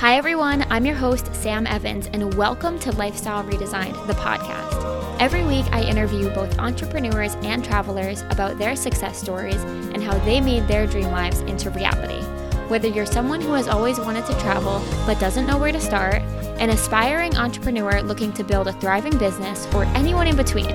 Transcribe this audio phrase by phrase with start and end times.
[0.00, 0.64] Hi, everyone.
[0.70, 5.20] I'm your host, Sam Evans, and welcome to Lifestyle Redesigned, the podcast.
[5.20, 10.40] Every week, I interview both entrepreneurs and travelers about their success stories and how they
[10.40, 12.24] made their dream lives into reality.
[12.68, 16.22] Whether you're someone who has always wanted to travel but doesn't know where to start,
[16.58, 20.72] an aspiring entrepreneur looking to build a thriving business, or anyone in between,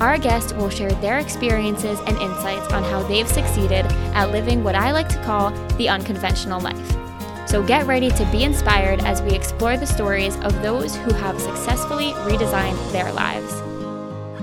[0.00, 4.76] our guests will share their experiences and insights on how they've succeeded at living what
[4.76, 7.07] I like to call the unconventional life.
[7.48, 11.40] So get ready to be inspired as we explore the stories of those who have
[11.40, 13.54] successfully redesigned their lives.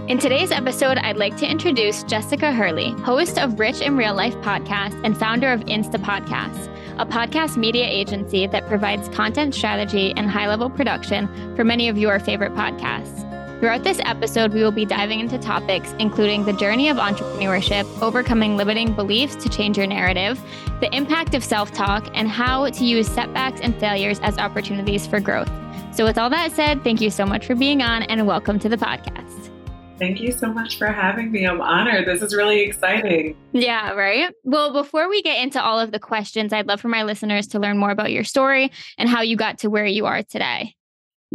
[0.10, 4.34] In today's episode, I'd like to introduce Jessica Hurley, host of Rich in Real Life
[4.38, 6.68] podcast and founder of Instapodcasts,
[6.98, 12.00] a podcast media agency that provides content strategy and high level production for many of
[12.00, 13.35] your favorite podcasts.
[13.60, 18.58] Throughout this episode, we will be diving into topics including the journey of entrepreneurship, overcoming
[18.58, 20.38] limiting beliefs to change your narrative,
[20.82, 25.22] the impact of self talk, and how to use setbacks and failures as opportunities for
[25.22, 25.50] growth.
[25.94, 28.68] So, with all that said, thank you so much for being on and welcome to
[28.68, 29.50] the podcast.
[29.98, 31.46] Thank you so much for having me.
[31.46, 32.06] I'm honored.
[32.06, 33.38] This is really exciting.
[33.54, 34.34] Yeah, right.
[34.44, 37.60] Well, before we get into all of the questions, I'd love for my listeners to
[37.60, 40.76] learn more about your story and how you got to where you are today.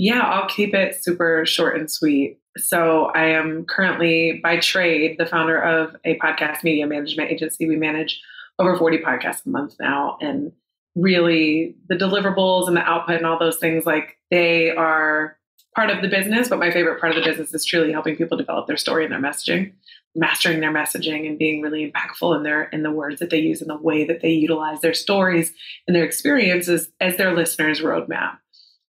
[0.02, 2.38] Yeah, I'll keep it super short and sweet.
[2.56, 7.68] So, I am currently by trade the founder of a podcast media management agency.
[7.68, 8.18] We manage
[8.58, 10.16] over 40 podcasts a month now.
[10.22, 10.52] And
[10.96, 15.36] really, the deliverables and the output and all those things, like they are
[15.76, 16.48] part of the business.
[16.48, 19.12] But my favorite part of the business is truly helping people develop their story and
[19.12, 19.74] their messaging,
[20.14, 23.60] mastering their messaging and being really impactful in their in the words that they use
[23.60, 25.52] and the way that they utilize their stories
[25.86, 28.38] and their experiences as their listeners' roadmap.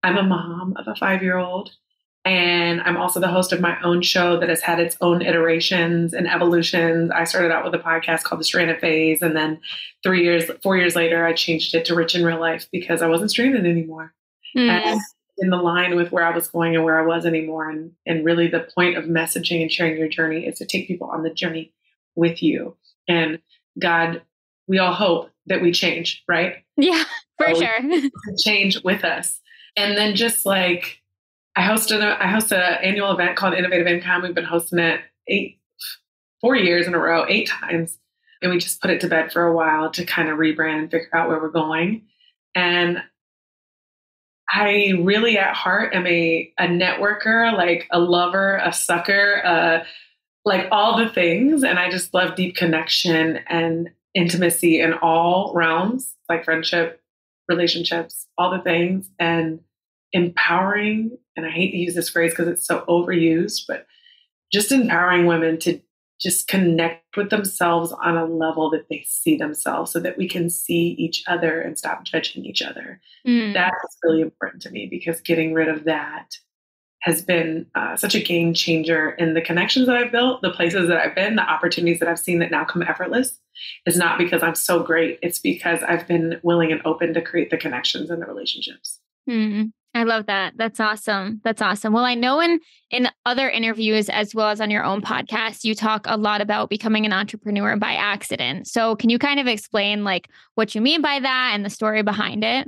[0.04, 1.72] I'm a mom of a five year old.
[2.26, 6.14] And I'm also the host of my own show that has had its own iterations
[6.14, 7.10] and evolutions.
[7.10, 9.20] I started out with a podcast called The Stranded Phase.
[9.20, 9.60] And then
[10.02, 13.08] three years, four years later, I changed it to Rich in Real Life because I
[13.08, 14.14] wasn't stranded anymore.
[14.56, 14.68] Mm.
[14.70, 15.00] And
[15.36, 17.68] in the line with where I was going and where I was anymore.
[17.68, 21.10] And, and really the point of messaging and sharing your journey is to take people
[21.10, 21.74] on the journey
[22.14, 22.76] with you.
[23.06, 23.40] And
[23.78, 24.22] God,
[24.66, 26.64] we all hope that we change, right?
[26.76, 27.04] Yeah,
[27.38, 28.10] for so sure.
[28.42, 29.40] change with us.
[29.76, 31.02] And then just like
[31.56, 34.22] I hosted a, I host an annual event called Innovative Income.
[34.22, 35.58] We've been hosting it eight,
[36.40, 37.98] four years in a row, eight times.
[38.42, 40.90] And we just put it to bed for a while to kind of rebrand and
[40.90, 42.02] figure out where we're going.
[42.54, 43.02] And
[44.52, 49.84] I really at heart am a, a networker, like a lover, a sucker, uh,
[50.44, 51.64] like all the things.
[51.64, 57.00] And I just love deep connection and intimacy in all realms, like friendship,
[57.48, 59.10] relationships, all the things.
[59.18, 59.60] And
[60.12, 63.86] empowering, and I hate to use this phrase because it's so overused, but
[64.52, 65.80] just empowering women to
[66.20, 70.48] just connect with themselves on a level that they see themselves so that we can
[70.48, 73.00] see each other and stop judging each other.
[73.26, 73.52] Mm.
[73.52, 76.36] That's really important to me because getting rid of that
[77.04, 80.88] has been uh, such a game changer in the connections that I've built, the places
[80.88, 83.38] that I've been, the opportunities that I've seen that now come effortless.
[83.86, 87.50] Is not because I'm so great, it's because I've been willing and open to create
[87.50, 88.98] the connections and the relationships.
[89.28, 89.70] Mm.
[89.94, 90.54] I love that.
[90.56, 91.40] That's awesome.
[91.44, 91.92] That's awesome.
[91.92, 92.58] Well, I know in
[92.90, 96.70] in other interviews as well as on your own podcast, you talk a lot about
[96.70, 98.66] becoming an entrepreneur by accident.
[98.66, 102.02] So, can you kind of explain like what you mean by that and the story
[102.02, 102.66] behind it?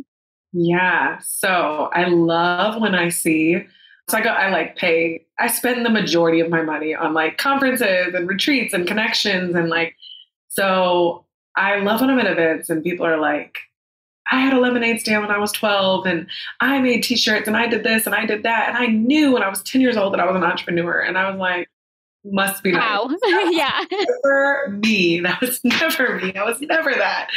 [0.53, 1.19] Yeah.
[1.25, 3.65] So, I love when I see
[4.09, 7.39] so I go I like pay I spend the majority of my money on like
[7.39, 9.97] conferences and retreats and connections and like
[10.49, 11.25] so
[11.57, 13.59] I love when I'm at events and people are like
[14.31, 16.27] I had a lemonade stand when I was 12 and
[16.61, 18.69] I made t-shirts and I did this and I did that.
[18.69, 21.01] And I knew when I was 10 years old that I was an entrepreneur.
[21.01, 21.69] And I was like,
[22.25, 23.09] must be wow.
[23.51, 23.85] yeah.
[24.25, 25.21] Never me.
[25.21, 26.35] That was never me.
[26.35, 27.31] I was never that.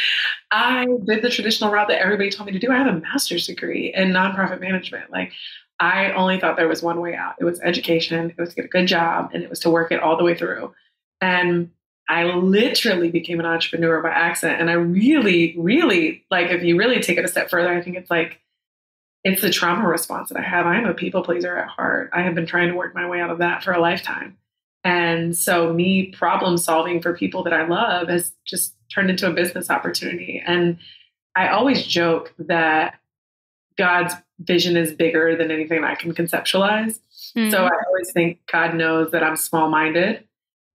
[0.51, 2.71] I did the traditional route that everybody told me to do.
[2.71, 5.11] I have a master's degree in nonprofit management.
[5.11, 5.31] Like
[5.79, 7.35] I only thought there was one way out.
[7.39, 9.91] It was education, it was to get a good job, and it was to work
[9.91, 10.73] it all the way through.
[11.21, 11.71] And
[12.09, 14.59] I literally became an entrepreneur by accident.
[14.59, 17.97] And I really, really like, if you really take it a step further, I think
[17.97, 18.41] it's like,
[19.23, 20.65] it's the trauma response that I have.
[20.65, 22.09] I'm a people pleaser at heart.
[22.13, 24.37] I have been trying to work my way out of that for a lifetime.
[24.83, 29.33] And so, me problem solving for people that I love has just turned into a
[29.33, 30.41] business opportunity.
[30.43, 30.77] And
[31.35, 32.95] I always joke that
[33.77, 36.99] God's vision is bigger than anything I can conceptualize.
[37.37, 37.49] Mm-hmm.
[37.49, 40.23] So, I always think God knows that I'm small minded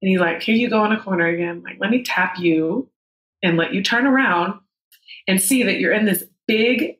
[0.04, 1.62] and he's like, here you go in a corner again.
[1.62, 2.90] Like, let me tap you
[3.42, 4.60] and let you turn around
[5.26, 6.98] and see that you're in this big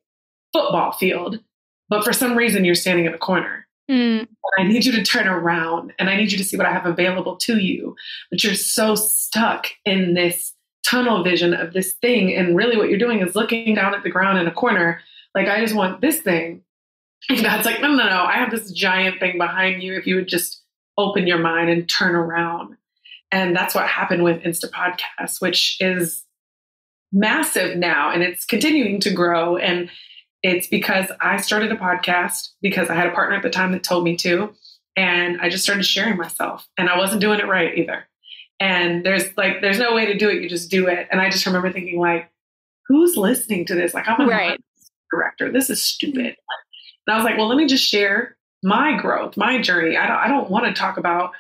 [0.55, 1.41] football field,
[1.91, 3.67] but for some reason you're standing in a corner.
[3.91, 4.27] Mm.
[4.59, 6.87] I need you to turn around and I need you to see what I have
[6.87, 7.95] available to you.
[8.31, 10.55] But you're so stuck in this
[10.87, 12.35] tunnel vision of this thing.
[12.35, 15.01] And really, what you're doing is looking down at the ground in a corner,
[15.35, 16.63] Like, I just want this thing.
[17.29, 18.25] And God's like, no, no, no.
[18.25, 19.95] I have this giant thing behind you.
[19.95, 20.63] If you would just
[20.97, 22.77] open your mind and turn around.
[23.33, 26.25] And that's what happened with Instapodcast, which is
[27.13, 29.57] massive now and it's continuing to grow.
[29.57, 29.89] And
[30.43, 33.83] it's because I started a podcast because I had a partner at the time that
[33.83, 34.53] told me to.
[34.97, 36.69] And I just started sharing myself.
[36.79, 38.05] And I wasn't doing it right either.
[38.61, 40.43] And there's like, there's no way to do it.
[40.43, 41.09] You just do it.
[41.11, 42.31] And I just remember thinking, like,
[42.87, 43.95] who's listening to this?
[43.95, 44.61] Like, I'm a right.
[45.15, 45.51] Director.
[45.51, 46.37] This is stupid.
[47.07, 49.97] And I was like, well, let me just share my growth, my journey.
[49.97, 51.33] I don't, I don't want to talk about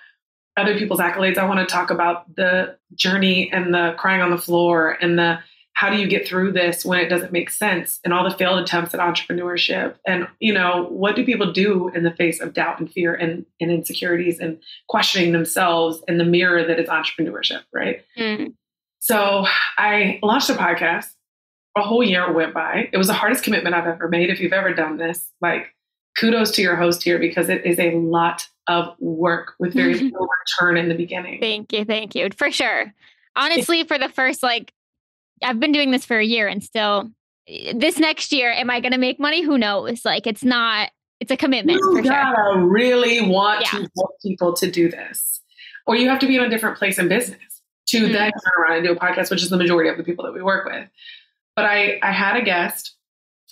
[0.56, 1.38] other people's accolades.
[1.38, 5.38] I want to talk about the journey and the crying on the floor and the
[5.72, 8.60] how do you get through this when it doesn't make sense and all the failed
[8.60, 12.78] attempts at entrepreneurship and you know what do people do in the face of doubt
[12.78, 18.04] and fear and, and insecurities and questioning themselves in the mirror that is entrepreneurship right
[18.16, 18.54] mm.
[19.00, 19.44] so
[19.76, 21.10] i launched a podcast
[21.76, 24.52] a whole year went by it was the hardest commitment i've ever made if you've
[24.52, 25.74] ever done this like
[26.18, 30.28] kudos to your host here because it is a lot of work with very little
[30.40, 31.40] return in the beginning.
[31.40, 31.84] Thank you.
[31.84, 32.28] Thank you.
[32.36, 32.92] For sure.
[33.36, 34.72] Honestly, for the first, like,
[35.42, 37.10] I've been doing this for a year and still
[37.74, 39.42] this next year, am I going to make money?
[39.42, 40.04] Who knows?
[40.04, 40.90] Like, it's not,
[41.20, 41.78] it's a commitment.
[41.78, 42.66] You gotta sure.
[42.66, 43.80] really want yeah.
[43.80, 45.40] to help people to do this.
[45.86, 47.38] Or you have to be in a different place in business
[47.88, 48.12] to mm-hmm.
[48.12, 50.32] then turn around and do a podcast, which is the majority of the people that
[50.32, 50.88] we work with.
[51.56, 52.94] But I, I had a guest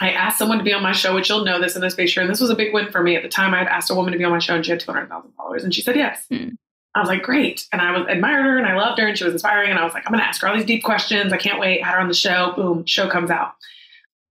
[0.03, 2.13] I asked someone to be on my show, which you'll know this in this space
[2.13, 2.23] here.
[2.23, 3.15] And this was a big win for me.
[3.15, 4.73] At the time, I had asked a woman to be on my show and she
[4.73, 5.63] had 200,000 followers.
[5.63, 6.27] And she said yes.
[6.29, 6.49] Hmm.
[6.95, 7.67] I was like, great.
[7.73, 9.71] And I was admired her and I loved her and she was inspiring.
[9.71, 11.33] And I was like, I'm going to ask her all these deep questions.
[11.33, 11.85] I can't wait.
[11.85, 12.53] Had her on the show.
[12.57, 13.53] Boom, show comes out.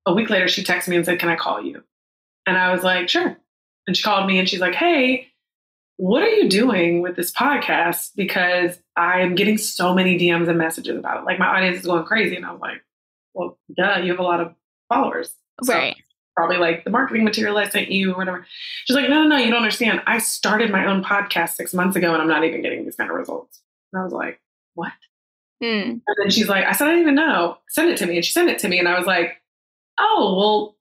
[0.06, 1.84] A week later, she texted me and said, Can I call you?
[2.46, 3.38] And I was like, Sure.
[3.88, 5.30] And she called me and she's like, Hey,
[5.98, 8.12] what are you doing with this podcast?
[8.16, 11.26] Because I'm getting so many DMs and messages about it.
[11.26, 12.36] Like my audience is going crazy.
[12.36, 12.82] And I was like,
[13.34, 14.54] Well, duh, you have a lot of
[14.90, 15.34] followers.
[15.64, 15.96] So right.
[16.36, 18.46] Probably like the marketing material I sent you or whatever.
[18.86, 20.02] She's like, no, no, no, you don't understand.
[20.08, 23.10] I started my own podcast six months ago and I'm not even getting these kind
[23.10, 23.62] of results.
[23.92, 24.40] And I was like,
[24.74, 24.94] what?
[25.62, 25.84] Mm.
[25.84, 27.58] And then she's like, I said, I didn't even know.
[27.70, 28.16] Send it to me.
[28.16, 28.80] And she sent it to me.
[28.80, 29.42] And I was like,
[30.00, 30.76] oh, well,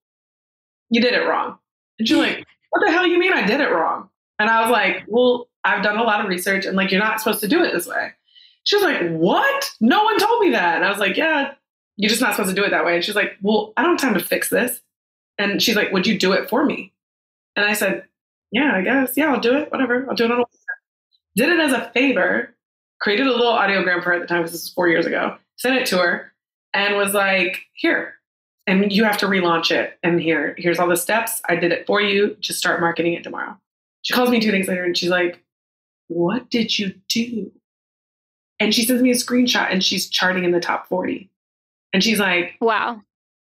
[0.89, 1.59] you did it wrong.
[1.99, 4.09] And she's like, what the hell you mean I did it wrong?
[4.39, 7.19] And I was like, well, I've done a lot of research and like, you're not
[7.19, 8.13] supposed to do it this way.
[8.65, 9.71] She was like, what?
[9.81, 10.77] No one told me that.
[10.77, 11.55] And I was like, yeah,
[12.01, 12.95] you're just not supposed to do it that way.
[12.95, 14.81] And she's like, well, I don't have time to fix this.
[15.37, 16.95] And she's like, would you do it for me?
[17.57, 18.05] And I said,
[18.51, 19.13] yeah, I guess.
[19.17, 19.71] Yeah, I'll do it.
[19.71, 20.07] Whatever.
[20.09, 20.45] I'll do it on a
[21.37, 22.55] Did it as a favor,
[23.03, 25.37] created a little audiogram for her at the time, because this is four years ago,
[25.57, 26.33] sent it to her
[26.73, 28.15] and was like, here,
[28.67, 29.99] and you have to relaunch it.
[30.03, 31.43] And here, here's all the steps.
[31.51, 32.35] I did it for you.
[32.41, 33.59] Just start marketing it tomorrow.
[34.03, 35.45] She calls me two days later and she's like,
[36.09, 37.53] what did you do?
[38.59, 41.29] And she sends me a screenshot and she's charting in the top 40.
[41.93, 43.03] And she's like, Wow.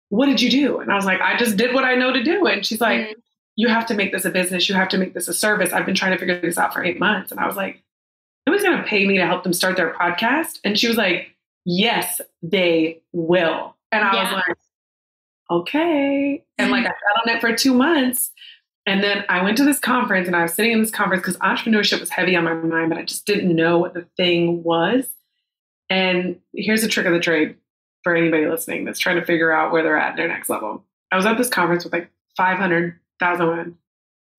[0.09, 0.79] What did you do?
[0.79, 2.47] And I was like, I just did what I know to do.
[2.47, 3.19] And she's like, mm-hmm.
[3.59, 4.69] You have to make this a business.
[4.69, 5.73] You have to make this a service.
[5.73, 7.31] I've been trying to figure this out for eight months.
[7.31, 7.83] And I was like,
[8.45, 10.59] Nobody's going to pay me to help them start their podcast.
[10.63, 11.35] And she was like,
[11.65, 13.75] Yes, they will.
[13.91, 14.23] And I yeah.
[14.23, 14.57] was like,
[15.49, 16.43] Okay.
[16.59, 18.31] And like, I sat on it for two months.
[18.85, 21.37] And then I went to this conference and I was sitting in this conference because
[21.37, 25.09] entrepreneurship was heavy on my mind, but I just didn't know what the thing was.
[25.89, 27.55] And here's a trick of the trade
[28.07, 30.81] for anybody listening that's trying to figure out where they're at in their next level.
[31.11, 33.77] I was at this conference with like 500,000 women.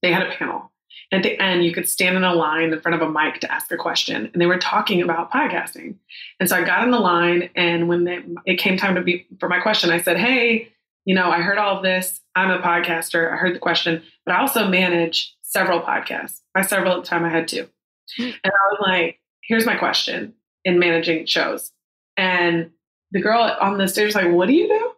[0.00, 0.72] They had a panel.
[1.12, 3.40] And at the end, you could stand in a line in front of a mic
[3.40, 4.30] to ask a question.
[4.32, 5.96] And they were talking about podcasting.
[6.40, 7.50] And so I got in the line.
[7.56, 10.70] And when they, it came time to be for my question, I said, Hey,
[11.04, 12.22] you know, I heard all of this.
[12.34, 13.30] I'm a podcaster.
[13.30, 16.40] I heard the question, but I also manage several podcasts.
[16.54, 17.68] By several at the time, I had two.
[18.16, 18.22] Hmm.
[18.22, 20.32] And I was like, Here's my question
[20.64, 21.70] in managing shows.
[22.16, 22.70] And
[23.10, 24.92] the girl on the stage was like, What do you do?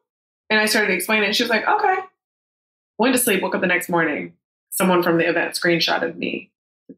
[0.49, 1.37] And I started explaining it.
[1.37, 1.97] She was like, Okay.
[2.99, 4.35] Went to sleep, woke up the next morning.
[4.71, 6.51] Someone from the event screenshotted me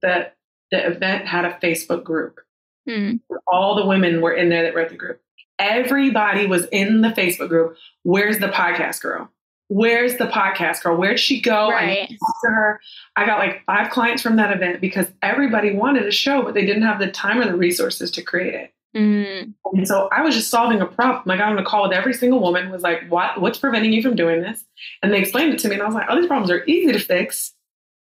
[0.03, 0.37] that
[0.71, 2.41] the event had a Facebook group.
[2.89, 3.17] Hmm.
[3.47, 5.21] All the women were in there that wrote the group.
[5.59, 7.77] Everybody was in the Facebook group.
[8.03, 9.31] Where's the podcast girl?
[9.69, 10.97] Where's the podcast girl?
[10.97, 11.71] Where'd she go?
[11.71, 12.03] Right.
[12.03, 12.81] I talked to her.
[13.17, 16.67] I got like five clients from that event because everybody wanted a show, but they
[16.67, 18.75] didn't have the time or the resources to create it.
[18.95, 19.55] Mm.
[19.73, 21.31] And so I was just solving a problem.
[21.31, 24.03] I got on a call with every single woman, was like, what, what's preventing you
[24.03, 24.65] from doing this?
[25.03, 25.75] And they explained it to me.
[25.75, 27.55] And I was like, oh, these problems are easy to fix.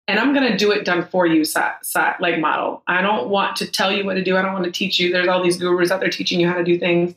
[0.09, 2.83] And I'm going to do it done for you, side, side, like model.
[2.89, 4.37] I don't want to tell you what to do.
[4.37, 5.13] I don't want to teach you.
[5.13, 7.15] There's all these gurus out there teaching you how to do things.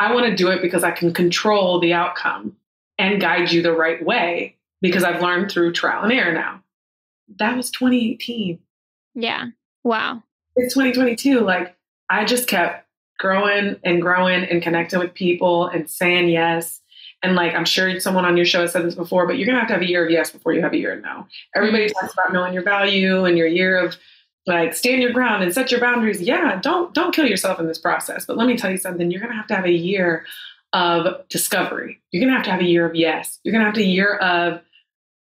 [0.00, 2.56] I want to do it because I can control the outcome
[2.98, 6.62] and guide you the right way because I've learned through trial and error now.
[7.38, 8.58] That was 2018.
[9.14, 9.46] Yeah.
[9.84, 10.24] Wow.
[10.56, 11.40] It's 2022.
[11.40, 11.76] Like
[12.10, 12.86] I just kept
[13.18, 16.80] growing and growing and connecting with people and saying yes
[17.22, 19.60] And like, I'm sure someone on your show has said this before, but you're to
[19.60, 21.26] have to have a year of yes before you have a year of no.
[21.54, 22.00] Everybody mm-hmm.
[22.00, 23.96] talks about knowing your value and your year of
[24.46, 26.20] like stand your ground and set your boundaries.
[26.20, 28.26] Yeah, don't don't kill yourself in this process.
[28.26, 29.10] But let me tell you something.
[29.10, 30.26] You're to have to have a year
[30.72, 32.02] of discovery.
[32.10, 33.38] You're to have to have a year of yes.
[33.44, 34.60] You're to have to a year of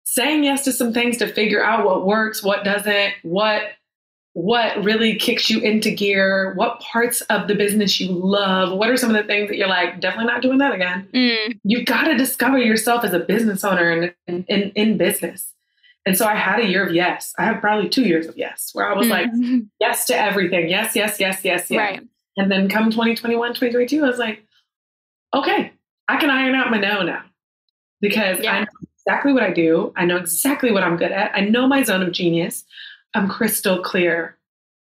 [0.04, 3.62] saying yes to some things to figure out what works, what doesn't, what
[4.38, 8.97] what really kicks you into gear, what parts of the business you love, what are
[8.97, 11.09] some of the things that you're like, definitely not doing that again.
[11.12, 11.59] Mm.
[11.64, 15.52] You've got to discover yourself as a business owner in, in, in, in, business.
[16.07, 17.35] And so I had a year of yes.
[17.37, 19.11] I have probably two years of yes, where I was mm.
[19.11, 19.28] like,
[19.80, 20.68] yes to everything.
[20.68, 21.76] Yes, yes, yes, yes, yes.
[21.76, 22.09] Right.
[22.37, 24.47] And then come 2021, 2022, I was like,
[25.35, 25.73] okay,
[26.07, 27.25] I can iron out my no now
[28.00, 28.52] because yeah.
[28.52, 28.66] I know
[29.00, 29.92] exactly what I do.
[29.97, 31.35] I know exactly what I'm good at.
[31.35, 32.64] I know my zone of genius.
[33.14, 34.36] I'm crystal clear.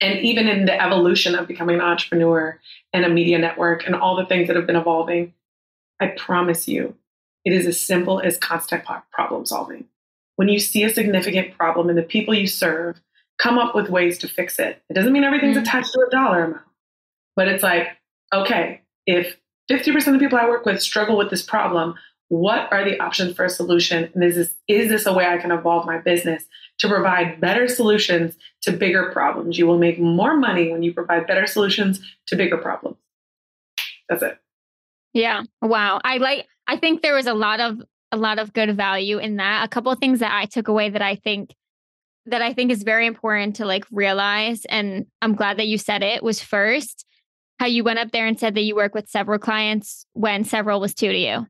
[0.01, 2.59] And even in the evolution of becoming an entrepreneur
[2.93, 5.35] and a media network and all the things that have been evolving,
[6.01, 6.95] I promise you,
[7.45, 9.87] it is as simple as constant problem solving.
[10.37, 13.01] When you see a significant problem and the people you serve,
[13.39, 14.83] come up with ways to fix it.
[14.89, 15.63] It doesn't mean everything's mm-hmm.
[15.63, 16.63] attached to a dollar amount,
[17.37, 17.89] but it's like,
[18.33, 19.37] okay, if
[19.71, 21.95] 50% of the people I work with struggle with this problem,
[22.29, 24.11] what are the options for a solution?
[24.15, 26.45] And is this, is this a way I can evolve my business
[26.79, 29.59] to provide better solutions to bigger problems?
[29.59, 32.99] You will make more money when you provide better solutions to bigger problems.
[34.09, 34.39] That's it.
[35.15, 35.43] Yeah.
[35.63, 36.01] Wow.
[36.05, 37.81] I like I think there was a lot of
[38.13, 39.65] a lot of good value in that.
[39.65, 41.55] A couple of things that I took away that I think
[42.27, 46.03] that I think is very important to like realize and I'm glad that you said
[46.03, 47.07] it was first
[47.59, 50.81] how you went up there and said that you work with several clients when several
[50.81, 51.47] was two to you.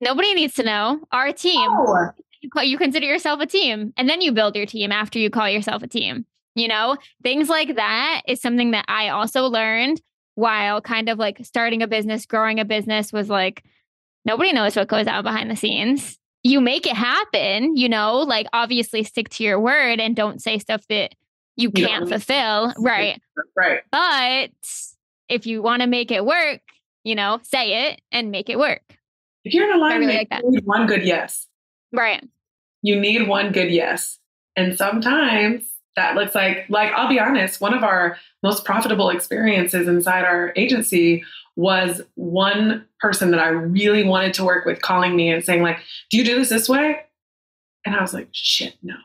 [0.00, 1.00] Nobody needs to know.
[1.12, 1.68] Our team.
[1.70, 2.10] Oh.
[2.42, 5.30] You, call, you consider yourself a team, and then you build your team after you
[5.30, 6.26] call yourself a team.
[6.54, 10.00] You know, things like that is something that I also learned
[10.36, 13.64] while kind of like starting a business, growing a business was like,
[14.24, 16.18] nobody knows what goes on behind the scenes.
[16.42, 20.58] You make it happen, you know, like obviously stick to your word and don't say
[20.58, 21.14] stuff that
[21.56, 22.72] you can't fulfill.
[22.78, 23.20] Right.
[23.56, 23.80] Right.
[23.90, 24.50] But
[25.28, 26.60] if you want to make it work,
[27.02, 28.95] you know, say it and make it work.
[29.46, 31.46] If you're in alignment, really like you need one good yes.
[31.92, 32.22] Right.
[32.82, 34.18] You need one good yes.
[34.56, 35.62] And sometimes
[35.94, 40.52] that looks like, like, I'll be honest, one of our most profitable experiences inside our
[40.56, 41.24] agency
[41.54, 45.78] was one person that I really wanted to work with calling me and saying, like,
[46.10, 47.02] do you do this this way?
[47.84, 48.96] And I was like, shit, no.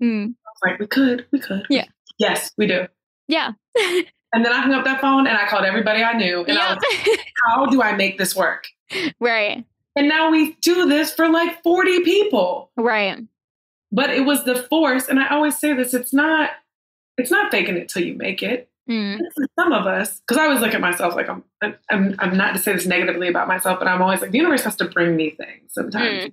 [0.00, 0.26] Mm.
[0.26, 1.66] I was like, we could, we could.
[1.68, 1.86] Yeah.
[2.20, 2.86] Yes, we do.
[3.26, 3.50] Yeah.
[3.76, 6.44] and then I hung up that phone and I called everybody I knew.
[6.44, 6.62] And yep.
[6.62, 8.68] I was like, how do I make this work?
[9.20, 9.66] Right.
[9.96, 12.70] And now we do this for like 40 people.
[12.76, 13.18] Right.
[13.90, 15.08] But it was the force.
[15.08, 16.50] And I always say this it's not,
[17.16, 18.68] it's not faking it till you make it.
[18.88, 19.18] Mm.
[19.58, 21.42] Some of us, because I always look at myself like I'm,
[21.90, 24.64] I'm, I'm not to say this negatively about myself, but I'm always like, the universe
[24.64, 26.26] has to bring me things sometimes.
[26.26, 26.32] Mm.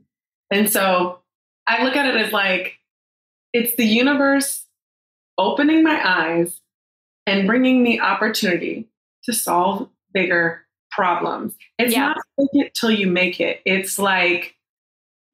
[0.52, 1.20] And so
[1.68, 2.76] I look at it as like,
[3.52, 4.66] it's the universe
[5.38, 6.62] opening my eyes
[7.26, 8.88] and bringing me opportunity
[9.24, 10.65] to solve bigger
[10.96, 11.54] problems.
[11.78, 12.08] It's yeah.
[12.08, 13.62] not fake it till you make it.
[13.66, 14.56] It's like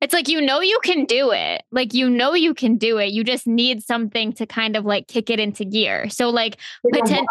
[0.01, 1.63] it's like you know you can do it.
[1.71, 3.11] Like you know you can do it.
[3.11, 6.09] You just need something to kind of like kick it into gear.
[6.09, 7.25] So like poten-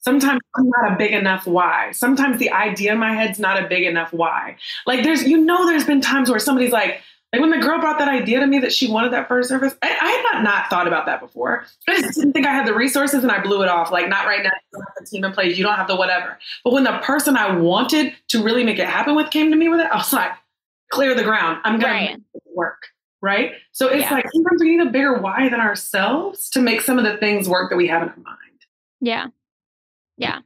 [0.00, 1.92] sometimes I'm not a big enough why.
[1.92, 4.56] Sometimes the idea in my head's not a big enough why.
[4.86, 7.00] Like there's you know there's been times where somebody's like
[7.34, 9.74] like when the girl brought that idea to me that she wanted that first service,
[9.82, 11.66] I, I had not, not thought about that before.
[11.88, 13.90] I just didn't think I had the resources and I blew it off.
[13.90, 14.50] Like, not right now.
[14.50, 15.58] You don't have the team in place.
[15.58, 16.38] You don't have the whatever.
[16.62, 19.68] But when the person I wanted to really make it happen with came to me
[19.68, 20.30] with it, I was like,
[20.92, 21.60] clear the ground.
[21.64, 22.06] I'm going right.
[22.06, 22.86] to make it work.
[23.20, 23.54] Right.
[23.72, 24.12] So it's yeah.
[24.12, 27.48] like sometimes we need a bigger why than ourselves to make some of the things
[27.48, 28.38] work that we have in our mind.
[29.00, 29.26] Yeah.
[30.18, 30.38] Yeah.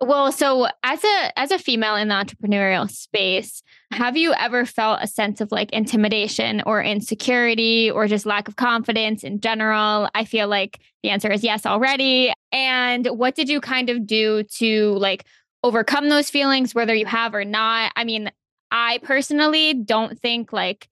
[0.00, 4.98] Well, so as a as a female in the entrepreneurial space, have you ever felt
[5.00, 10.08] a sense of like intimidation or insecurity or just lack of confidence in general?
[10.14, 12.32] I feel like the answer is yes already.
[12.50, 15.24] And what did you kind of do to like
[15.62, 17.92] overcome those feelings whether you have or not?
[17.94, 18.30] I mean,
[18.70, 20.88] I personally don't think like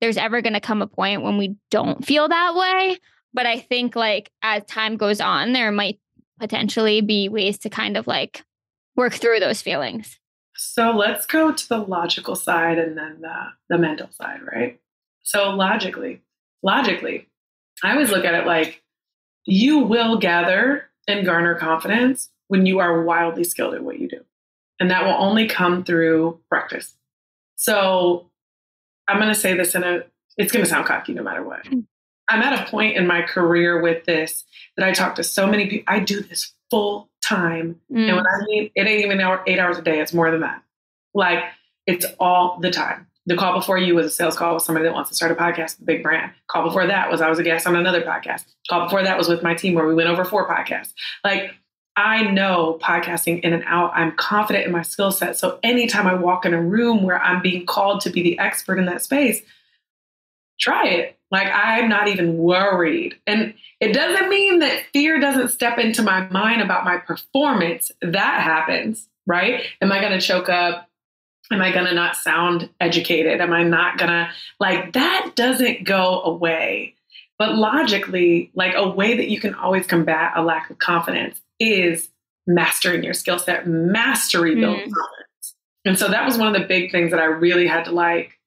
[0.00, 2.98] there's ever going to come a point when we don't feel that way,
[3.32, 6.00] but I think like as time goes on there might
[6.40, 8.44] potentially be ways to kind of like
[8.96, 10.18] work through those feelings?
[10.56, 13.34] So let's go to the logical side and then the,
[13.68, 14.80] the mental side, right?
[15.22, 16.22] So logically,
[16.62, 17.28] logically,
[17.82, 18.82] I always look at it like
[19.46, 24.20] you will gather and garner confidence when you are wildly skilled at what you do.
[24.78, 26.96] And that will only come through practice.
[27.56, 28.30] So
[29.08, 30.04] I'm going to say this in a,
[30.36, 31.66] it's going to sound cocky no matter what.
[31.66, 31.80] Hmm.
[32.30, 34.44] I'm at a point in my career with this
[34.76, 35.92] that I talk to so many people.
[35.92, 37.80] I do this full time.
[37.92, 38.08] Mm.
[38.08, 40.62] And when I mean it ain't even eight hours a day, it's more than that.
[41.12, 41.44] Like
[41.86, 43.08] it's all the time.
[43.26, 45.34] The call before you was a sales call with somebody that wants to start a
[45.34, 46.32] podcast, a big brand.
[46.48, 48.44] Call before that was I was a guest on another podcast.
[48.68, 50.92] Call before that was with my team where we went over four podcasts.
[51.22, 51.52] Like
[51.96, 53.92] I know podcasting in and out.
[53.94, 55.36] I'm confident in my skill set.
[55.36, 58.78] So anytime I walk in a room where I'm being called to be the expert
[58.78, 59.42] in that space,
[60.58, 61.19] try it.
[61.30, 63.16] Like I'm not even worried.
[63.26, 67.90] And it doesn't mean that fear doesn't step into my mind about my performance.
[68.02, 69.62] That happens, right?
[69.80, 70.88] Am I going to choke up?
[71.52, 73.40] Am I going to not sound educated?
[73.40, 76.94] Am I not going to, like, that doesn't go away.
[77.38, 82.10] But logically, like a way that you can always combat a lack of confidence is
[82.46, 83.66] mastering your skill set.
[83.66, 84.92] Mastery builds mm.
[84.92, 85.56] confidence.
[85.84, 88.38] And so that was one of the big things that I really had to like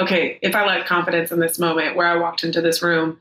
[0.00, 3.20] okay, if I lacked confidence in this moment where I walked into this room,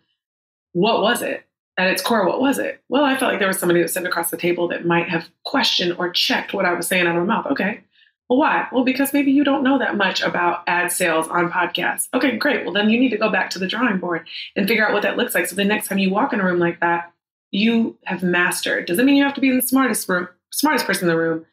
[0.73, 1.45] what was it?
[1.77, 2.81] At its core, what was it?
[2.89, 5.09] Well, I felt like there was somebody that was sitting across the table that might
[5.09, 7.47] have questioned or checked what I was saying out of my mouth.
[7.51, 7.81] Okay.
[8.29, 8.67] Well, why?
[8.71, 12.07] Well, because maybe you don't know that much about ad sales on podcasts.
[12.13, 12.63] Okay, great.
[12.63, 15.03] Well, then you need to go back to the drawing board and figure out what
[15.03, 15.47] that looks like.
[15.47, 17.11] So the next time you walk in a room like that,
[17.51, 18.85] you have mastered.
[18.85, 21.45] Doesn't mean you have to be the smartest room, smartest person in the room,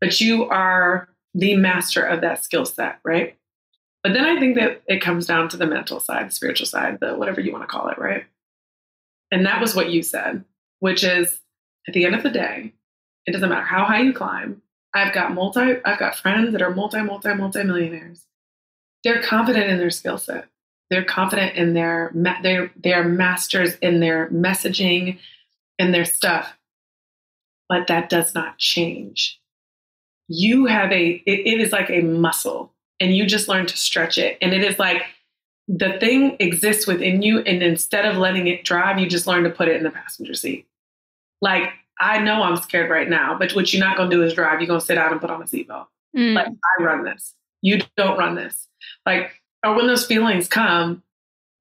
[0.00, 3.36] but you are the master of that skill set, right?
[4.02, 7.14] But then I think that it comes down to the mental side, spiritual side, the
[7.14, 8.24] whatever you want to call it, right?
[9.30, 10.44] And that was what you said,
[10.80, 11.40] which is
[11.88, 12.72] at the end of the day,
[13.26, 14.62] it doesn't matter how high you climb.
[14.94, 18.24] I've got multi, I've got friends that are multi, multi, multi millionaires.
[19.04, 20.46] They're confident in their skill set.
[20.88, 22.12] They're confident in their,
[22.42, 25.18] they're, they're masters in their messaging
[25.78, 26.56] and their stuff.
[27.68, 29.40] But that does not change.
[30.28, 34.18] You have a, it, it is like a muscle and you just learn to stretch
[34.18, 34.38] it.
[34.40, 35.02] And it is like
[35.68, 37.40] the thing exists within you.
[37.40, 40.34] And instead of letting it drive, you just learn to put it in the passenger
[40.34, 40.66] seat.
[41.40, 44.34] Like, I know I'm scared right now, but what you're not going to do is
[44.34, 44.60] drive.
[44.60, 45.86] You're going to sit out and put on a seatbelt.
[46.16, 46.34] Mm.
[46.34, 47.34] Like, I run this.
[47.62, 48.68] You don't run this.
[49.04, 51.02] Like, or when those feelings come,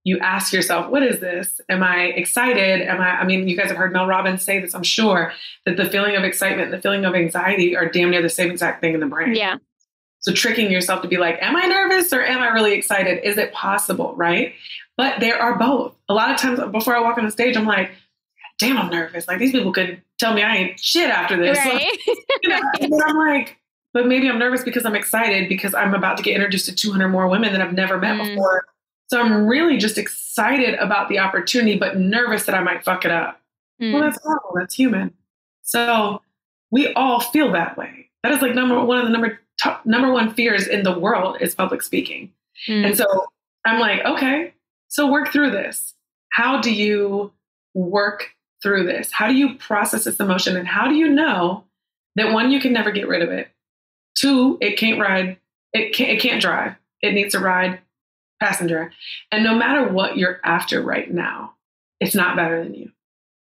[0.03, 1.59] you ask yourself, what is this?
[1.67, 2.81] Am I excited?
[2.83, 5.33] Am I, I mean, you guys have heard Mel Robbins say this, I'm sure,
[5.65, 8.51] that the feeling of excitement and the feeling of anxiety are damn near the same
[8.51, 9.35] exact thing in the brain.
[9.35, 9.57] Yeah.
[10.25, 13.23] So tricking yourself to be like, am I nervous or am I really excited?
[13.23, 14.15] Is it possible?
[14.15, 14.55] Right.
[14.97, 15.93] But there are both.
[16.09, 17.91] A lot of times before I walk on the stage, I'm like,
[18.57, 19.27] damn, I'm nervous.
[19.27, 21.59] Like these people could tell me I ain't shit after this.
[21.59, 21.85] Right.
[22.41, 23.59] you know, and I'm like,
[23.93, 27.07] but maybe I'm nervous because I'm excited because I'm about to get introduced to 200
[27.09, 28.29] more women that I've never met mm.
[28.29, 28.65] before.
[29.11, 33.11] So I'm really just excited about the opportunity, but nervous that I might fuck it
[33.11, 33.39] up.
[33.79, 33.93] Mm.
[33.93, 34.53] Well, that's normal.
[34.55, 35.13] That's human.
[35.61, 36.23] So
[36.71, 38.04] we all feel that way.
[38.25, 41.37] That is like number one of the number top, number one fears in the world
[41.41, 42.33] is public speaking.
[42.67, 42.87] Mm.
[42.87, 43.05] And so
[43.67, 44.51] I'm like, okay,
[44.87, 45.93] so work through this.
[46.31, 47.31] How do you
[47.75, 48.31] work
[48.63, 49.11] through this?
[49.11, 50.57] How do you process this emotion?
[50.57, 51.65] And how do you know
[52.15, 53.47] that one, you can never get rid of it?
[54.17, 55.37] Two, it can't ride,
[55.71, 56.73] it can't, it can't drive.
[57.03, 57.79] It needs to ride
[58.41, 58.91] passenger.
[59.31, 61.53] And no matter what you're after right now,
[61.99, 62.91] it's not better than you.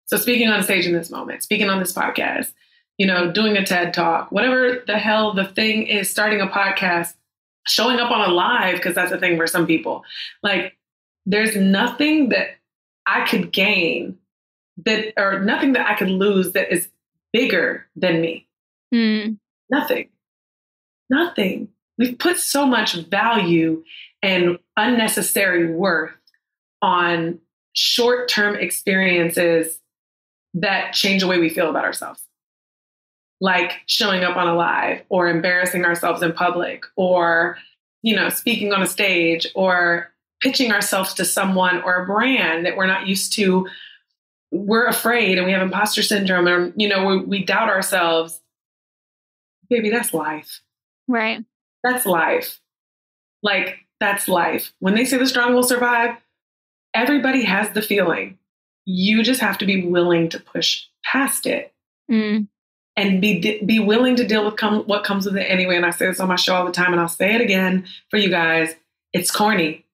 [0.07, 2.51] So speaking on stage in this moment, speaking on this podcast,
[2.97, 7.13] you know, doing a TED talk, whatever the hell the thing is, starting a podcast,
[7.67, 10.03] showing up on a live, because that's a thing for some people.
[10.43, 10.77] Like,
[11.25, 12.49] there's nothing that
[13.05, 14.17] I could gain
[14.85, 16.87] that, or nothing that I could lose that is
[17.33, 18.47] bigger than me.
[18.93, 19.37] Mm.
[19.69, 20.09] Nothing.
[21.09, 21.69] Nothing.
[21.97, 23.83] We've put so much value
[24.21, 26.13] and unnecessary worth
[26.81, 27.39] on
[27.73, 29.79] short term experiences
[30.53, 32.24] that change the way we feel about ourselves
[33.41, 37.57] like showing up on a live or embarrassing ourselves in public or
[38.01, 42.77] you know speaking on a stage or pitching ourselves to someone or a brand that
[42.77, 43.67] we're not used to.
[44.51, 48.41] We're afraid and we have imposter syndrome and you know we, we doubt ourselves.
[49.69, 50.61] Baby that's life.
[51.07, 51.43] Right.
[51.83, 52.59] That's life.
[53.43, 54.73] Like that's life.
[54.79, 56.17] When they say the strong will survive
[56.93, 58.37] everybody has the feeling.
[58.85, 61.73] You just have to be willing to push past it.
[62.09, 62.47] Mm
[62.97, 65.75] and be be willing to deal with come, what comes with it anyway.
[65.75, 67.85] And I say this on my show all the time, and I'll say it again
[68.09, 68.75] for you guys.
[69.13, 69.85] It's corny,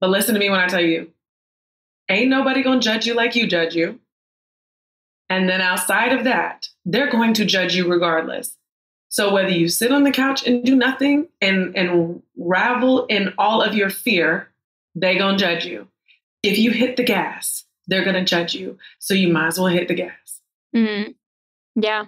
[0.00, 1.10] but listen to me when I tell you,
[2.08, 3.98] ain't nobody gonna judge you like you judge you.
[5.28, 8.56] And then outside of that, they're going to judge you regardless.
[9.08, 13.62] So whether you sit on the couch and do nothing and and ravel in all
[13.62, 14.48] of your fear,
[14.94, 15.88] they gonna judge you.
[16.42, 18.78] If you hit the gas, they're gonna judge you.
[18.98, 20.40] So you might as well hit the gas.
[20.74, 21.12] Mm-hmm.
[21.80, 22.06] Yeah,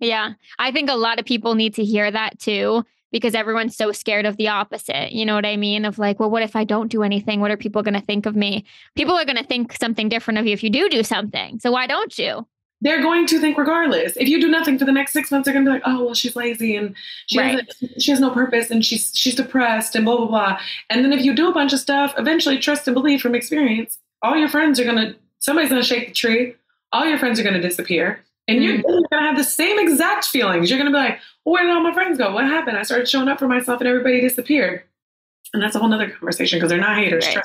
[0.00, 0.32] yeah.
[0.58, 4.26] I think a lot of people need to hear that too because everyone's so scared
[4.26, 5.12] of the opposite.
[5.12, 5.84] You know what I mean?
[5.84, 7.40] Of like, well, what if I don't do anything?
[7.40, 8.64] What are people going to think of me?
[8.96, 11.58] People are going to think something different of you if you do do something.
[11.58, 12.46] So why don't you?
[12.80, 14.16] they're going to think regardless.
[14.16, 16.14] If you do nothing for the next six months, they're gonna be like, oh well,
[16.14, 16.94] she's lazy and
[17.26, 17.66] she Right.
[17.66, 20.60] doesn't she has no purpose and she's she's depressed and blah blah blah.
[20.88, 23.98] And then if you do a bunch of stuff, eventually trust and believe from experience,
[24.22, 26.54] all your friends are gonna somebody's gonna shake the tree,
[26.92, 28.24] all your friends are gonna disappear.
[28.48, 28.88] And you're, Mm-hmm.
[28.90, 30.70] you're gonna have the same exact feelings.
[30.70, 32.32] You're gonna be like, well, where did all my friends go?
[32.32, 32.76] What happened?
[32.78, 34.82] I started showing up for myself and everybody disappeared.
[35.52, 37.26] And that's a whole nother conversation because they're not haters.
[37.26, 37.44] Right.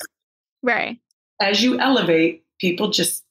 [0.63, 0.97] Right.
[1.41, 3.23] as you elevate, people just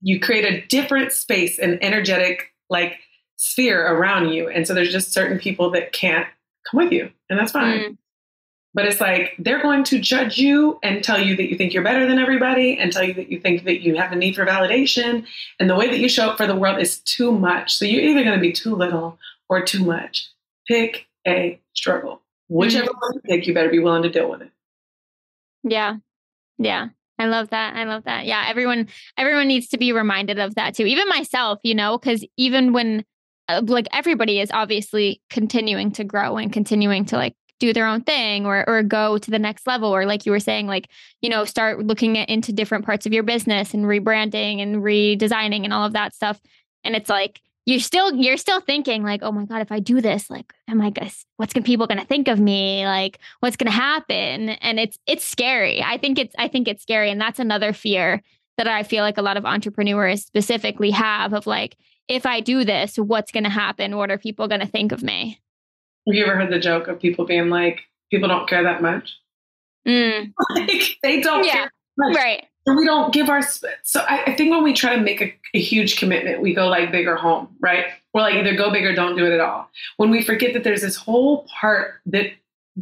[0.00, 2.98] you create a different space and energetic like
[3.36, 4.48] sphere around you.
[4.48, 6.26] And so there's just certain people that can't
[6.70, 7.10] come with you.
[7.28, 7.78] And that's fine.
[7.78, 7.96] Mm.
[8.74, 11.84] But it's like they're going to judge you and tell you that you think you're
[11.84, 14.44] better than everybody and tell you that you think that you have a need for
[14.44, 15.24] validation.
[15.60, 17.74] And the way that you show up for the world is too much.
[17.74, 20.28] So you're either going to be too little or too much.
[20.66, 22.20] Pick a struggle.
[22.48, 24.50] Whichever one you pick, you better be willing to deal with it.
[25.62, 25.96] Yeah.
[26.58, 26.88] Yeah.
[27.18, 27.76] I love that.
[27.76, 28.26] I love that.
[28.26, 30.84] Yeah, everyone everyone needs to be reminded of that too.
[30.84, 33.04] Even myself, you know, cuz even when
[33.48, 38.02] uh, like everybody is obviously continuing to grow and continuing to like do their own
[38.02, 40.88] thing or or go to the next level or like you were saying like,
[41.22, 45.64] you know, start looking at, into different parts of your business and rebranding and redesigning
[45.64, 46.40] and all of that stuff.
[46.84, 50.00] And it's like you're still you're still thinking like, oh my god, if I do
[50.00, 52.84] this, like, am I guess what's gonna people gonna think of me?
[52.84, 54.50] Like, what's gonna happen?
[54.50, 55.82] And it's it's scary.
[55.82, 58.22] I think it's I think it's scary, and that's another fear
[58.58, 62.64] that I feel like a lot of entrepreneurs specifically have of like, if I do
[62.64, 63.96] this, what's gonna happen?
[63.96, 65.40] What are people gonna think of me?
[66.06, 69.12] Have you ever heard the joke of people being like, people don't care that much?
[69.86, 71.52] Mm, like, they don't Yeah.
[71.52, 71.62] care
[71.96, 72.16] that much.
[72.16, 72.46] right.
[72.66, 75.20] And we don't give our sp- so I, I think when we try to make
[75.20, 78.70] a, a huge commitment we go like big or home right we're like either go
[78.70, 81.96] big or don't do it at all when we forget that there's this whole part
[82.06, 82.28] that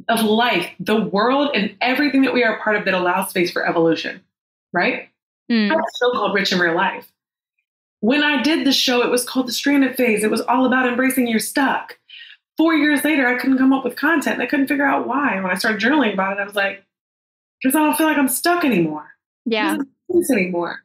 [0.08, 3.50] of life the world and everything that we are a part of that allows space
[3.50, 4.20] for evolution
[4.72, 5.08] right
[5.50, 7.10] Mm, a show called Rich in Real Life.
[7.98, 10.22] When I did the show, it was called The Stranded Phase.
[10.22, 11.98] It was all about embracing your stuck.
[12.56, 15.40] Four years later, I couldn't come up with content I couldn't figure out why.
[15.40, 16.84] When I started journaling about it, I was like,
[17.62, 19.08] because I don't feel like I'm stuck anymore.
[19.46, 19.70] Yeah.
[19.70, 20.80] doesn't make sense anymore.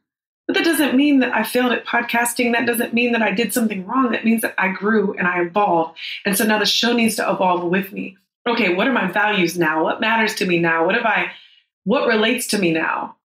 [0.46, 2.52] But that doesn't mean that I failed at podcasting.
[2.52, 4.12] That doesn't mean that I did something wrong.
[4.12, 5.98] That means that I grew and I evolved.
[6.24, 8.16] And so now the show needs to evolve with me.
[8.48, 9.84] Okay, what are my values now?
[9.84, 10.86] What matters to me now?
[10.86, 11.32] What have I
[11.84, 13.16] what relates to me now?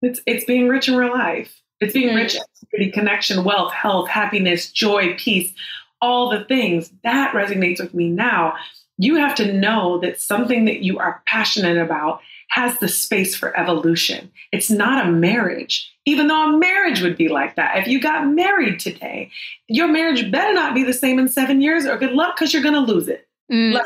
[0.00, 1.60] It's it's being rich in real life.
[1.80, 2.16] It's being Mm.
[2.16, 2.36] rich
[2.72, 5.52] in connection, wealth, health, happiness, joy, peace,
[6.00, 6.90] all the things.
[7.04, 8.54] That resonates with me now.
[8.98, 13.56] You have to know that something that you are passionate about has the space for
[13.56, 14.30] evolution.
[14.52, 17.78] It's not a marriage, even though a marriage would be like that.
[17.78, 19.30] If you got married today,
[19.68, 22.62] your marriage better not be the same in seven years, or good luck because you're
[22.62, 23.28] going to lose it.
[23.50, 23.84] Mm, Like,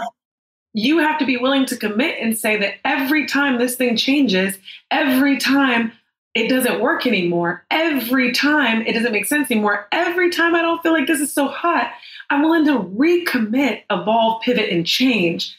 [0.73, 4.59] you have to be willing to commit and say that every time this thing changes,
[4.91, 5.93] every time
[6.35, 10.83] it doesn't work anymore, every time it doesn't make sense anymore, every time I don't
[10.83, 11.93] feel like this is so hot,
[12.31, 15.57] I'm willing to recommit, evolve, pivot, and change,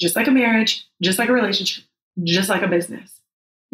[0.00, 1.84] just like a marriage, just like a relationship,
[2.22, 3.20] just like a business.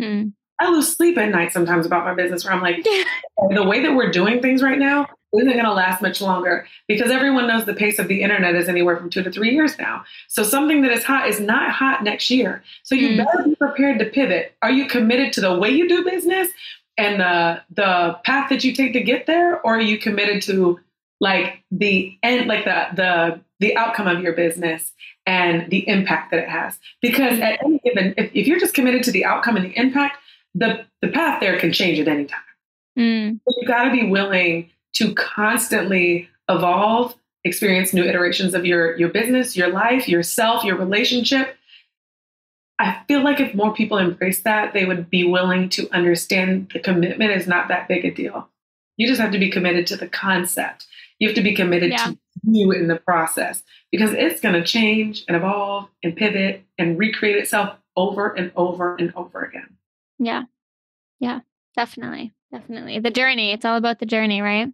[0.00, 0.32] mm.
[0.62, 2.84] I lose sleep at night sometimes about my business where I'm like,
[3.50, 7.10] the way that we're doing things right now isn't going to last much longer because
[7.10, 10.04] everyone knows the pace of the internet is anywhere from two to three years now.
[10.28, 12.62] So something that is hot is not hot next year.
[12.82, 13.24] So you Mm.
[13.24, 14.54] better be prepared to pivot.
[14.62, 16.50] Are you committed to the way you do business
[16.98, 20.80] and the the path that you take to get there, or are you committed to
[21.20, 24.92] like the end, like the the the outcome of your business
[25.26, 26.78] and the impact that it has?
[27.00, 30.16] Because at any given, if, if you're just committed to the outcome and the impact,
[30.54, 32.40] the the path there can change at any time.
[32.98, 38.96] Mm, But you got to be willing to constantly evolve, experience new iterations of your
[38.96, 41.56] your business, your life, yourself, your relationship.
[42.78, 46.80] I feel like if more people embrace that, they would be willing to understand the
[46.80, 48.48] commitment is not that big a deal.
[48.96, 50.86] You just have to be committed to the concept.
[51.18, 52.06] You have to be committed Yeah.
[52.06, 56.98] to you in the process because it's going to change and evolve and pivot and
[56.98, 59.76] recreate itself over and over and over again.
[60.18, 60.44] yeah.
[61.18, 61.40] Yeah.
[61.76, 62.32] Definitely.
[62.50, 62.98] Definitely.
[63.00, 63.52] The journey.
[63.52, 64.68] It's all about the journey, right?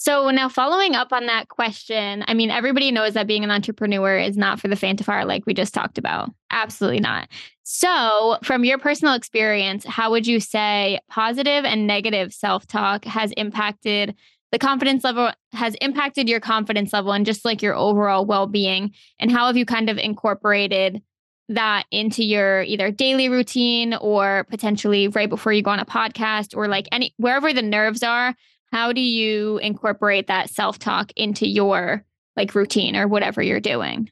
[0.00, 4.16] So now following up on that question, I mean, everybody knows that being an entrepreneur
[4.16, 6.30] is not for the faint of heart, like we just talked about.
[6.52, 7.28] Absolutely not.
[7.64, 13.32] So, from your personal experience, how would you say positive and negative self talk has
[13.32, 14.14] impacted
[14.52, 18.94] the confidence level, has impacted your confidence level and just like your overall well being?
[19.18, 21.02] And how have you kind of incorporated
[21.48, 26.56] that into your either daily routine or potentially right before you go on a podcast
[26.56, 28.34] or like any wherever the nerves are?
[28.72, 32.04] How do you incorporate that self talk into your
[32.36, 34.10] like routine or whatever you're doing?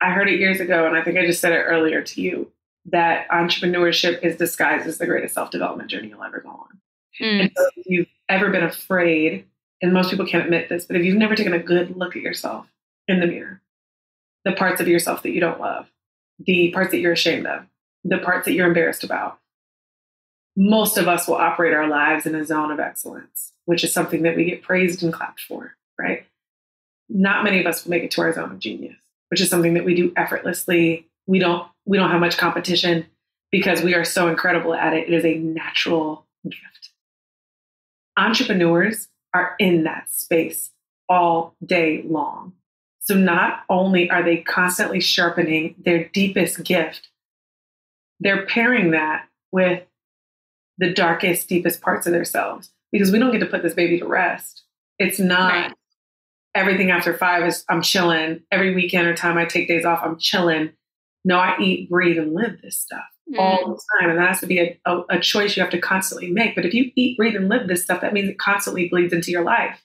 [0.00, 2.50] I heard it years ago, and I think I just said it earlier to you
[2.86, 6.80] that entrepreneurship is disguised as the greatest self development journey you'll ever go on.
[7.20, 9.46] Mm, And so if you've ever been afraid
[9.80, 12.22] and most people can't admit this, but if you've never taken a good look at
[12.22, 12.66] yourself
[13.06, 13.60] in the mirror,
[14.44, 15.90] the parts of yourself that you don't love,
[16.38, 17.64] the parts that you're ashamed of,
[18.04, 19.38] the parts that you're embarrassed about,
[20.56, 24.22] most of us will operate our lives in a zone of excellence, which is something
[24.22, 26.26] that we get praised and clapped for, right?
[27.08, 28.96] Not many of us will make it to our zone of genius,
[29.28, 31.06] which is something that we do effortlessly.
[31.26, 33.06] We don't we don't have much competition
[33.50, 35.08] because we are so incredible at it.
[35.08, 36.90] It is a natural gift.
[38.16, 40.70] Entrepreneurs are in that space
[41.08, 42.52] all day long.
[43.00, 47.08] So not only are they constantly sharpening their deepest gift,
[48.20, 49.82] they're pairing that with
[50.78, 54.06] the darkest, deepest parts of themselves because we don't get to put this baby to
[54.06, 54.62] rest.
[54.98, 55.74] It's not right.
[56.54, 58.42] everything after five is I'm chilling.
[58.50, 60.70] Every weekend or time I take days off, I'm chilling.
[61.24, 63.38] No, I eat, breathe, and live this stuff mm.
[63.38, 64.10] all the time.
[64.10, 66.54] And that has to be a, a, a choice you have to constantly make.
[66.54, 69.30] But if you eat, breathe, and live this stuff, that means it constantly bleeds into
[69.30, 69.80] your life.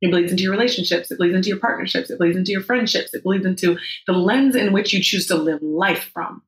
[0.00, 1.10] It bleeds into your relationships.
[1.10, 2.10] It bleeds into your partnerships.
[2.10, 3.14] It bleeds into your friendships.
[3.14, 6.42] It bleeds into the lens in which you choose to live life from.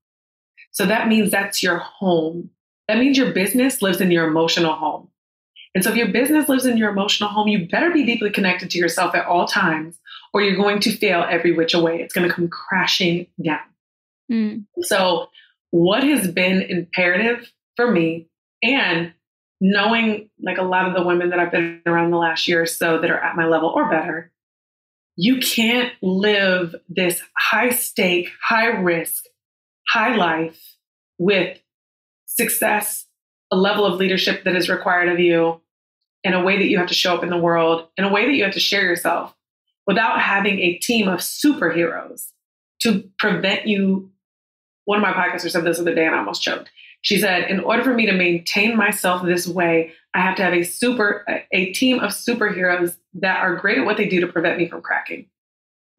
[0.73, 2.51] So that means that's your home.
[2.89, 5.09] That means your business lives in your emotional home.
[5.75, 8.71] And so if your business lives in your emotional home, you better be deeply connected
[8.71, 9.99] to yourself at all times,
[10.33, 12.01] or you're going to fail every which way.
[12.01, 13.61] It's going to come crashing down.
[14.31, 14.65] Mm.
[14.83, 15.31] So,
[15.71, 18.29] what has been imperative for me
[18.63, 19.13] and
[19.61, 22.67] knowing like a lot of the women that I've been around the last year or
[22.67, 24.31] so that are at my level or better,
[25.17, 29.25] you can't live this high stake, high risk,
[29.89, 30.77] high life
[31.19, 31.59] with
[32.27, 33.07] success,
[33.51, 35.61] a level of leadership that is required of you,
[36.25, 38.25] in a way that you have to show up in the world, in a way
[38.27, 39.37] that you have to share yourself
[39.87, 42.31] without having a team of superheroes
[42.81, 44.11] to prevent you.
[44.87, 46.71] One of my podcasters said this the other day and I almost choked.
[47.03, 50.55] She said, in order for me to maintain myself this way, I have to have
[50.55, 54.59] a super a team of superheroes that are great at what they do to prevent
[54.59, 55.27] me from cracking.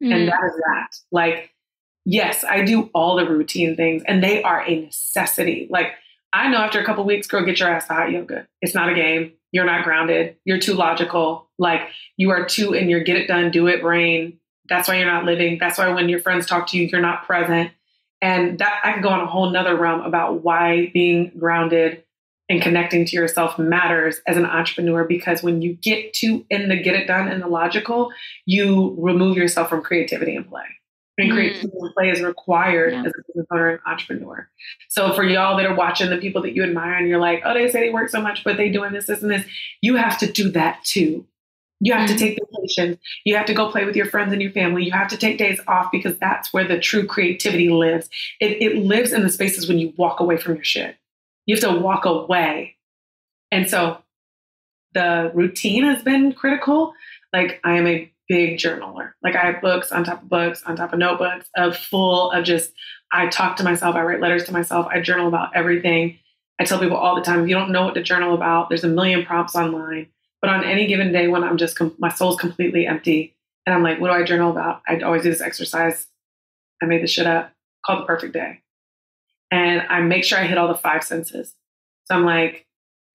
[0.02, 0.12] Mm.
[0.12, 0.96] And that is that.
[1.12, 1.50] Like,
[2.04, 5.68] yes, I do all the routine things and they are a necessity.
[5.70, 5.92] Like
[6.32, 8.46] I know after a couple weeks, girl, get your ass to hot yoga.
[8.60, 9.32] It's not a game.
[9.52, 10.36] You're not grounded.
[10.44, 11.48] You're too logical.
[11.58, 11.82] Like
[12.16, 14.38] you are too in your get it done, do it brain.
[14.68, 15.58] That's why you're not living.
[15.58, 17.70] That's why when your friends talk to you, you're not present.
[18.20, 22.02] And that I can go on a whole nother realm about why being grounded
[22.48, 26.80] and connecting to yourself matters as an entrepreneur because when you get too in the
[26.80, 28.10] get it done and the logical,
[28.44, 30.64] you remove yourself from creativity and play
[31.18, 31.94] and creativity mm.
[31.94, 33.00] play is required yeah.
[33.00, 34.48] as a business owner and entrepreneur.
[34.88, 37.54] So for y'all that are watching the people that you admire and you're like, oh,
[37.54, 39.46] they say they work so much, but they doing this, this, and this,
[39.80, 41.26] you have to do that too.
[41.80, 42.12] You have mm.
[42.12, 42.98] to take vacations.
[43.24, 44.84] You have to go play with your friends and your family.
[44.84, 48.08] You have to take days off because that's where the true creativity lives.
[48.40, 50.96] It, it lives in the spaces when you walk away from your shit.
[51.44, 52.76] You have to walk away.
[53.50, 53.98] And so
[54.94, 56.94] the routine has been critical.
[57.32, 59.12] Like I am a big journaler.
[59.22, 62.44] Like I have books on top of books on top of notebooks of full of
[62.44, 62.72] just
[63.12, 66.18] I talk to myself, I write letters to myself, I journal about everything.
[66.58, 68.84] I tell people all the time, if you don't know what to journal about, there's
[68.84, 70.08] a million prompts online.
[70.40, 73.34] But on any given day when I'm just my soul's completely empty
[73.64, 74.82] and I'm like, what do I journal about?
[74.86, 76.06] I always do this exercise.
[76.82, 77.52] I made this shit up
[77.84, 78.60] called the perfect day.
[79.50, 81.54] And I make sure I hit all the five senses.
[82.04, 82.66] So I'm like,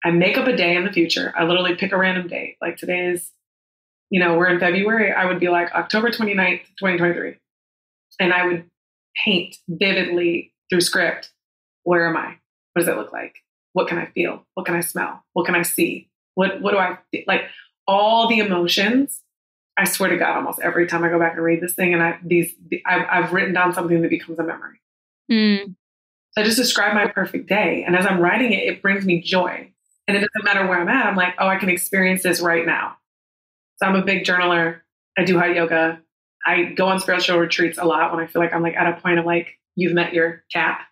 [0.04, 1.32] I make up a day in the future.
[1.36, 2.56] I literally pick a random date.
[2.60, 3.30] Like today is
[4.12, 7.34] you know, we're in February, I would be like October 29th, 2023.
[8.20, 8.66] And I would
[9.24, 11.32] paint vividly through script
[11.84, 12.36] where am I?
[12.72, 13.36] What does it look like?
[13.72, 14.44] What can I feel?
[14.54, 15.24] What can I smell?
[15.32, 16.10] What can I see?
[16.34, 17.22] What what do I feel?
[17.26, 17.44] like?
[17.88, 19.22] All the emotions.
[19.78, 22.02] I swear to God, almost every time I go back and read this thing, and
[22.02, 22.54] I these
[22.86, 24.80] I've, I've written down something that becomes a memory.
[25.30, 25.74] Mm.
[26.32, 29.22] So I just describe my perfect day, and as I'm writing it, it brings me
[29.22, 29.72] joy.
[30.06, 31.06] And it doesn't matter where I'm at.
[31.06, 32.96] I'm like, oh, I can experience this right now.
[33.82, 34.78] So I'm a big journaler.
[35.18, 36.00] I do hot yoga.
[36.46, 39.00] I go on spiritual retreats a lot when I feel like I'm like at a
[39.00, 40.82] point of like, you've met your cap,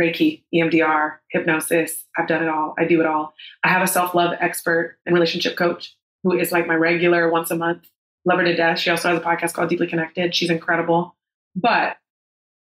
[0.00, 2.02] Reiki, EMDR, hypnosis.
[2.16, 2.74] I've done it all.
[2.78, 3.34] I do it all.
[3.62, 7.50] I have a self love expert and relationship coach who is like my regular once
[7.50, 7.86] a month.
[8.24, 8.78] Love her to death.
[8.78, 10.34] She also has a podcast called Deeply Connected.
[10.34, 11.14] She's incredible.
[11.54, 11.98] But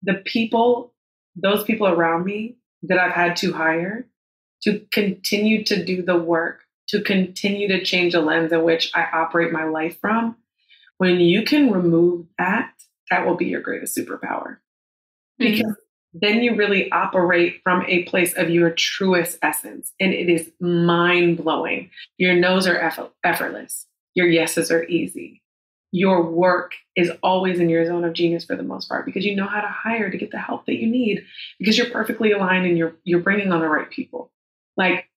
[0.01, 0.91] the people,
[1.35, 4.07] those people around me that I've had to hire
[4.63, 9.05] to continue to do the work to continue to change the lens in which I
[9.13, 10.37] operate my life from,
[10.97, 12.71] when you can remove that,
[13.09, 14.57] that will be your greatest superpower.
[15.39, 15.51] Mm-hmm.
[15.51, 16.19] Because mm-hmm.
[16.19, 19.93] then you really operate from a place of your truest essence.
[19.99, 21.89] And it is mind blowing.
[22.17, 25.41] Your no's are eff- effortless, your yeses are easy.
[25.93, 29.35] Your work is always in your zone of genius for the most part because you
[29.35, 31.23] know how to hire to get the help that you need
[31.59, 34.29] because you're perfectly aligned and you're you're bringing on the right people.
[34.75, 35.09] Like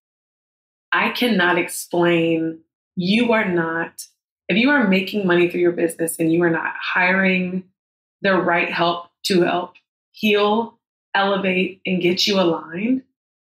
[0.93, 2.61] I cannot explain.
[2.97, 4.03] You are not
[4.51, 7.63] if you are making money through your business and you are not hiring
[8.21, 9.75] the right help to help
[10.11, 10.77] heal,
[11.15, 13.05] elevate, and get you aligned,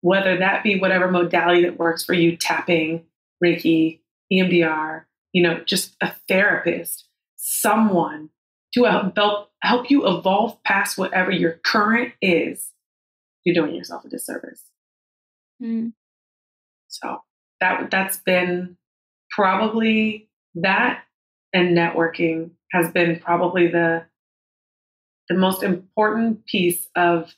[0.00, 3.04] whether that be whatever modality that works for you, tapping,
[3.44, 4.00] Reiki,
[4.32, 7.04] EMDR, you know, just a therapist,
[7.36, 8.30] someone
[8.72, 12.70] to help, help you evolve past whatever your current is,
[13.44, 14.62] you're doing yourself a disservice.
[15.62, 15.92] Mm.
[17.02, 17.22] So
[17.60, 18.76] that that's been
[19.30, 21.02] probably that
[21.52, 24.04] and networking has been probably the
[25.28, 27.34] the most important piece of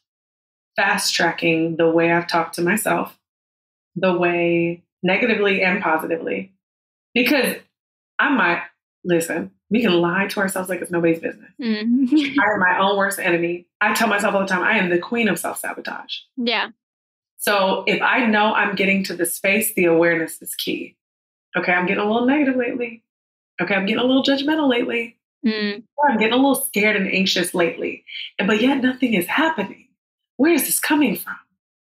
[0.76, 3.18] fast tracking the way I've talked to myself,
[3.96, 6.52] the way negatively and positively.
[7.14, 7.56] Because
[8.18, 8.62] I might
[9.04, 11.50] listen, we can lie to ourselves like it's nobody's business.
[11.60, 12.10] Mm.
[12.12, 13.66] I am my own worst enemy.
[13.80, 16.18] I tell myself all the time, I am the queen of self sabotage.
[16.36, 16.68] Yeah.
[17.38, 20.96] So if I know I'm getting to the space, the awareness is key.
[21.56, 23.02] Okay, I'm getting a little negative lately.
[23.60, 25.16] Okay, I'm getting a little judgmental lately.
[25.46, 25.82] Mm.
[26.08, 28.04] I'm getting a little scared and anxious lately.
[28.38, 29.88] And but yet nothing is happening.
[30.36, 31.36] Where is this coming from?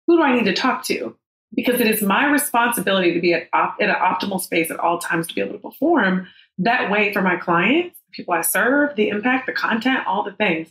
[0.07, 1.15] Who do I need to talk to?
[1.53, 4.97] Because it is my responsibility to be at, op- at an optimal space at all
[4.97, 6.27] times to be able to perform
[6.57, 10.69] that way for my clients, people I serve, the impact, the content, all the things.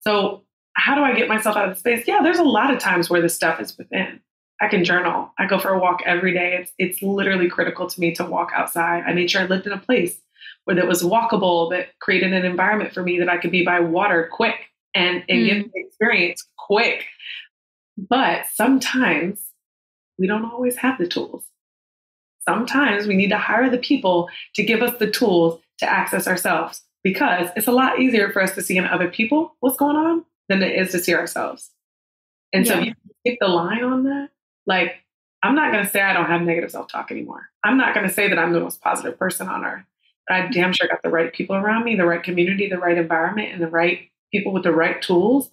[0.00, 0.42] So
[0.74, 2.06] how do I get myself out of the space?
[2.06, 4.20] Yeah, there's a lot of times where the stuff is within.
[4.60, 5.30] I can journal.
[5.38, 6.56] I go for a walk every day.
[6.60, 9.02] It's it's literally critical to me to walk outside.
[9.06, 10.20] I made sure I lived in a place
[10.64, 13.80] where that was walkable, that created an environment for me that I could be by
[13.80, 14.54] water quick
[14.94, 15.46] and, and mm.
[15.46, 17.06] get the experience quick.
[17.98, 19.40] But sometimes
[20.18, 21.44] we don't always have the tools.
[22.48, 26.82] Sometimes we need to hire the people to give us the tools to access ourselves
[27.02, 30.24] because it's a lot easier for us to see in other people what's going on
[30.48, 31.70] than it is to see ourselves.
[32.52, 32.74] And yeah.
[32.74, 32.94] so you
[33.26, 34.28] take the line on that.
[34.66, 34.96] Like,
[35.42, 37.48] I'm not going to say I don't have negative self talk anymore.
[37.64, 39.84] I'm not going to say that I'm the most positive person on earth.
[40.28, 42.96] But I damn sure got the right people around me, the right community, the right
[42.96, 45.50] environment, and the right people with the right tools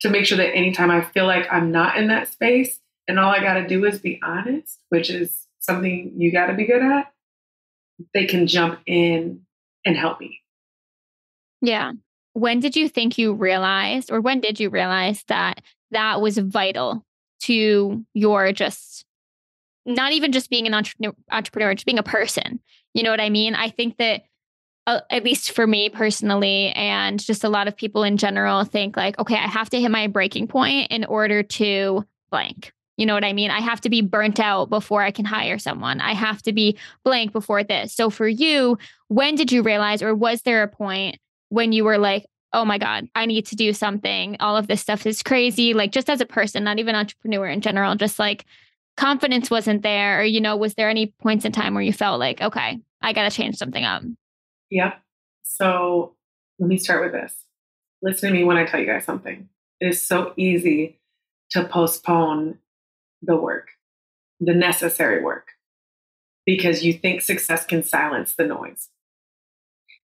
[0.00, 2.78] to make sure that anytime I feel like I'm not in that space
[3.08, 6.54] and all I got to do is be honest, which is something you got to
[6.54, 7.12] be good at,
[8.14, 9.42] they can jump in
[9.84, 10.40] and help me.
[11.60, 11.92] Yeah
[12.34, 17.04] when did you think you realized, or when did you realize that that was vital
[17.42, 19.04] to your just
[19.84, 20.74] not even just being an
[21.30, 22.60] entrepreneur, just being a person?
[22.94, 23.54] You know what I mean?
[23.54, 24.22] I think that
[24.86, 28.96] uh, at least for me personally, and just a lot of people in general think
[28.96, 32.72] like, okay, I have to hit my breaking point in order to blank.
[32.96, 33.50] You know what I mean?
[33.50, 36.00] I have to be burnt out before I can hire someone.
[36.00, 37.94] I have to be blank before this.
[37.94, 38.76] So for you,
[39.08, 41.16] when did you realize, or was there a point
[41.52, 44.38] when you were like, oh my God, I need to do something.
[44.40, 45.74] All of this stuff is crazy.
[45.74, 48.46] Like, just as a person, not even entrepreneur in general, just like
[48.96, 50.20] confidence wasn't there.
[50.20, 53.12] Or, you know, was there any points in time where you felt like, okay, I
[53.12, 54.02] got to change something up?
[54.70, 54.94] Yeah.
[55.44, 56.14] So
[56.58, 57.34] let me start with this.
[58.00, 59.50] Listen to me when I tell you guys something.
[59.78, 61.00] It is so easy
[61.50, 62.60] to postpone
[63.20, 63.68] the work,
[64.40, 65.48] the necessary work,
[66.46, 68.88] because you think success can silence the noise.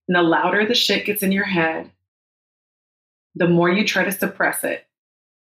[0.09, 1.91] And the louder the shit gets in your head,
[3.35, 4.87] the more you try to suppress it,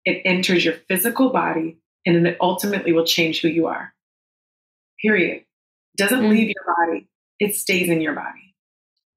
[0.03, 3.93] it enters your physical body and it ultimately will change who you are.
[5.01, 5.37] Period.
[5.37, 6.29] It doesn't mm-hmm.
[6.29, 7.07] leave your body,
[7.39, 8.55] it stays in your body.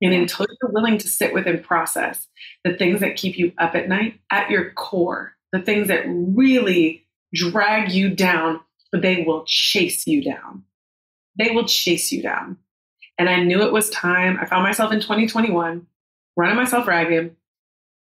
[0.00, 2.28] And until you're willing to sit with and process
[2.64, 7.06] the things that keep you up at night at your core, the things that really
[7.34, 8.60] drag you down,
[8.92, 10.62] they will chase you down.
[11.36, 12.58] They will chase you down.
[13.18, 14.38] And I knew it was time.
[14.40, 15.86] I found myself in 2021
[16.36, 17.34] running myself ragged,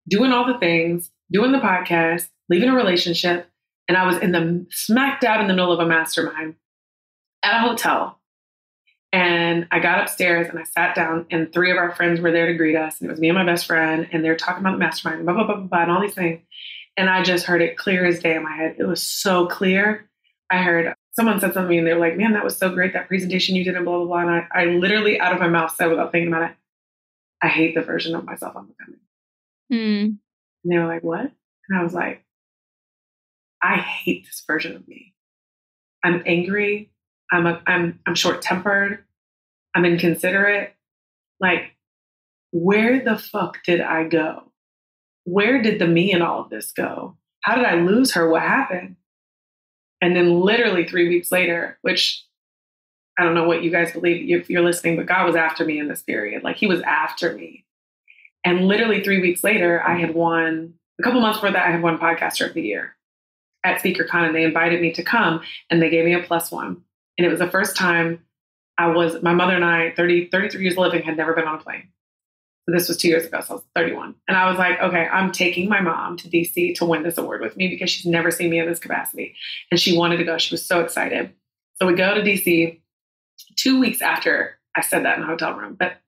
[0.09, 3.49] doing all the things, doing the podcast, leaving a relationship.
[3.89, 6.57] And I was in the smack dab in the middle of a mastermind
[7.45, 8.19] at a hotel.
[9.13, 12.47] And I got upstairs and I sat down, and three of our friends were there
[12.47, 13.01] to greet us.
[13.01, 15.35] And it was me and my best friend, and they're talking about the mastermind, blah,
[15.35, 16.41] blah, blah, blah, blah, and all these things.
[16.97, 18.75] And I just heard it clear as day in my head.
[18.77, 20.09] It was so clear.
[20.51, 23.09] I heard someone said something and they were like, man, that was so great, that
[23.09, 24.19] presentation you did, and blah, blah, blah.
[24.19, 26.57] And I, I literally, out of my mouth, said without thinking about it,
[27.43, 29.01] I hate the version of myself I'm becoming.
[29.73, 30.19] Mm.
[30.65, 31.31] And they were like, what?
[31.69, 32.25] And I was like,
[33.63, 35.15] I hate this version of me.
[36.03, 36.91] I'm angry.
[37.33, 39.05] I'm a, I'm I'm short tempered.
[39.75, 40.75] I'm inconsiderate.
[41.41, 41.73] Like,
[42.51, 44.53] where the fuck did I go?
[45.25, 47.17] Where did the me in all of this go?
[47.41, 48.29] How did I lose her?
[48.29, 48.97] What happened?
[50.05, 52.23] And then literally three weeks later, which
[53.19, 55.79] I don't know what you guys believe if you're listening, but God was after me
[55.79, 56.45] in this period.
[56.45, 57.65] Like he was after me.
[58.45, 61.81] And literally three weeks later, I had won a couple months before that, I had
[61.81, 62.97] won podcaster of the year
[63.65, 65.41] at SpeakerCon and they invited me to come
[65.71, 66.83] and they gave me a plus one.
[67.17, 68.23] And it was the first time
[68.77, 71.63] I was, my mother and I, 30, 33 years living, had never been on a
[71.63, 71.89] plane.
[72.67, 74.15] This was two years ago, so I was 31.
[74.27, 77.43] And I was like, okay, I'm taking my mom to DC to win this award
[77.43, 79.35] with me because she's never seen me in this capacity.
[79.71, 80.39] And she wanted to go.
[80.39, 81.33] She was so excited.
[81.77, 82.81] So we go to DC
[83.57, 85.77] two weeks after I said that in the hotel room.
[85.79, 85.99] But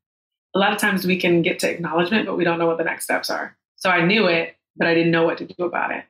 [0.54, 2.84] a lot of times we can get to acknowledgement, but we don't know what the
[2.84, 3.57] next steps are.
[3.76, 6.04] So I knew it, but I didn't know what to do about it.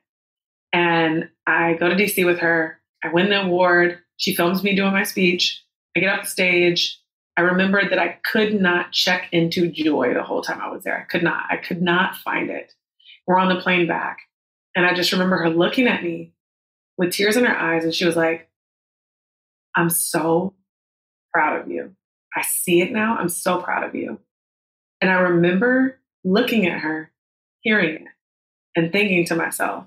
[0.71, 2.79] And I go to DC with her.
[3.03, 3.99] I win the award.
[4.17, 5.63] She films me doing my speech.
[5.95, 6.99] I get off the stage.
[7.37, 10.97] I remembered that I could not check into joy the whole time I was there.
[10.97, 11.45] I could not.
[11.51, 12.73] I could not find it.
[13.27, 14.17] We're on the plane back.
[14.75, 16.33] And I just remember her looking at me
[16.97, 17.83] with tears in her eyes.
[17.83, 18.49] And she was like,
[19.75, 20.55] I'm so
[21.31, 21.95] proud of you.
[22.35, 23.15] I see it now.
[23.17, 24.19] I'm so proud of you.
[24.99, 27.11] And I remember looking at her,
[27.61, 28.07] hearing it,
[28.75, 29.85] and thinking to myself,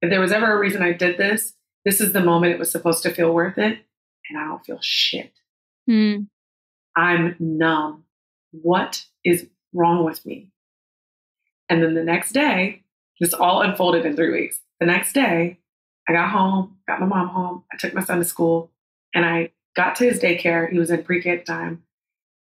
[0.00, 1.52] if there was ever a reason I did this,
[1.84, 3.78] this is the moment it was supposed to feel worth it.
[4.28, 5.32] And I don't feel shit.
[5.88, 6.28] Mm.
[7.00, 8.04] I'm numb.
[8.50, 10.50] What is wrong with me?
[11.70, 12.82] And then the next day,
[13.18, 14.60] this all unfolded in three weeks.
[14.80, 15.58] The next day,
[16.06, 17.64] I got home, got my mom home.
[17.72, 18.70] I took my son to school
[19.14, 20.70] and I got to his daycare.
[20.70, 21.84] He was in pre K time.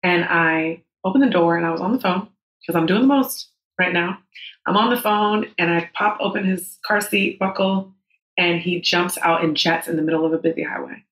[0.02, 2.28] And I opened the door and I was on the phone
[2.60, 4.18] because I'm doing the most right now.
[4.66, 7.92] I'm on the phone and I pop open his car seat buckle
[8.38, 11.04] and he jumps out in jets in the middle of a busy highway.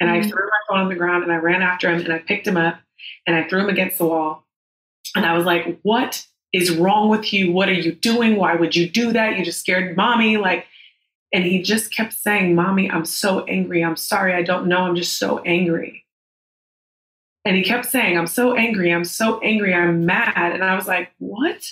[0.00, 0.26] And mm-hmm.
[0.26, 2.46] I threw my phone on the ground and I ran after him and I picked
[2.46, 2.78] him up
[3.26, 4.46] and I threw him against the wall.
[5.14, 7.52] And I was like, What is wrong with you?
[7.52, 8.36] What are you doing?
[8.36, 9.38] Why would you do that?
[9.38, 10.36] You just scared mommy.
[10.36, 10.66] Like,
[11.32, 13.84] and he just kept saying, Mommy, I'm so angry.
[13.84, 14.34] I'm sorry.
[14.34, 14.82] I don't know.
[14.82, 16.04] I'm just so angry.
[17.44, 18.92] And he kept saying, I'm so angry.
[18.92, 19.72] I'm so angry.
[19.72, 20.52] I'm mad.
[20.52, 21.62] And I was like, What?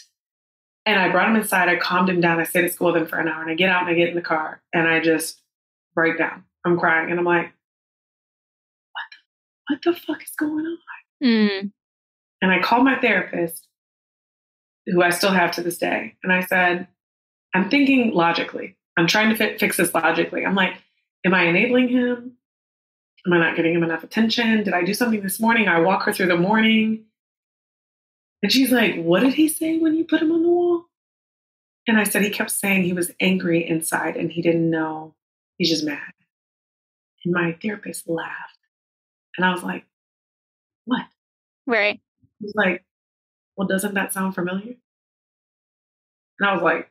[0.86, 1.68] And I brought him inside.
[1.68, 2.38] I calmed him down.
[2.38, 3.42] I stayed at school with him for an hour.
[3.42, 5.40] And I get out and I get in the car and I just
[5.94, 6.44] break down.
[6.64, 7.10] I'm crying.
[7.10, 7.52] And I'm like,
[9.68, 10.78] what the fuck is going on?
[11.22, 11.72] Mm.
[12.42, 13.66] And I called my therapist,
[14.86, 16.88] who I still have to this day, and I said,
[17.54, 18.76] I'm thinking logically.
[18.96, 20.44] I'm trying to fi- fix this logically.
[20.44, 20.74] I'm like,
[21.24, 22.36] am I enabling him?
[23.26, 24.64] Am I not giving him enough attention?
[24.64, 25.68] Did I do something this morning?
[25.68, 27.04] I walk her through the morning.
[28.42, 30.84] And she's like, What did he say when you put him on the wall?
[31.86, 35.14] And I said, He kept saying he was angry inside and he didn't know.
[35.56, 36.12] He's just mad.
[37.24, 38.53] And my therapist laughed.
[39.36, 39.84] And I was like,
[40.84, 41.06] what?
[41.66, 42.00] Right.
[42.38, 42.84] He was like,
[43.56, 44.74] well, doesn't that sound familiar?
[46.40, 46.90] And I was like,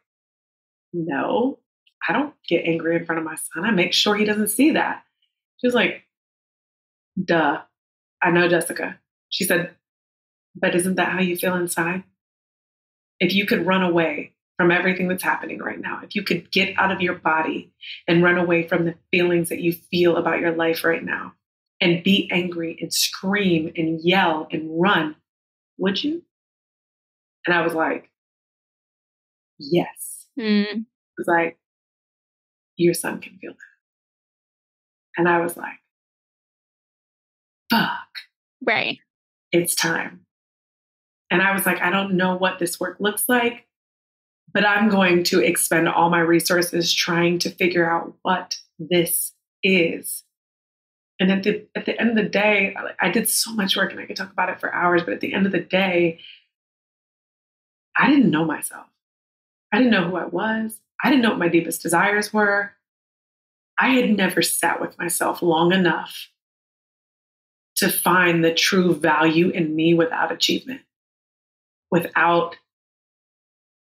[0.93, 1.59] no,
[2.07, 3.65] I don't get angry in front of my son.
[3.65, 5.03] I make sure he doesn't see that.
[5.57, 6.03] She was like,
[7.21, 7.61] duh,
[8.21, 8.99] I know Jessica.
[9.29, 9.75] She said,
[10.55, 12.03] but isn't that how you feel inside?
[13.19, 16.77] If you could run away from everything that's happening right now, if you could get
[16.77, 17.73] out of your body
[18.07, 21.33] and run away from the feelings that you feel about your life right now,
[21.83, 25.17] and be angry and scream and yell and run,
[25.77, 26.23] would you?
[27.45, 28.09] And I was like,
[29.59, 30.27] yes.
[30.39, 30.65] Mm.
[30.65, 30.85] It
[31.17, 31.57] was like,
[32.77, 33.57] your son can feel that.
[35.17, 35.77] And I was like,
[37.69, 38.07] fuck.
[38.65, 38.99] Right.
[39.51, 40.21] It's time.
[41.29, 43.67] And I was like, I don't know what this work looks like,
[44.53, 50.23] but I'm going to expend all my resources trying to figure out what this is.
[51.23, 54.01] And at the at the end of the day, I did so much work and
[54.01, 56.19] I could talk about it for hours, but at the end of the day,
[57.97, 58.87] I didn't know myself.
[59.71, 60.81] I didn't know who I was.
[61.01, 62.73] I didn't know what my deepest desires were.
[63.79, 66.27] I had never sat with myself long enough
[67.77, 70.81] to find the true value in me without achievement,
[71.89, 72.57] without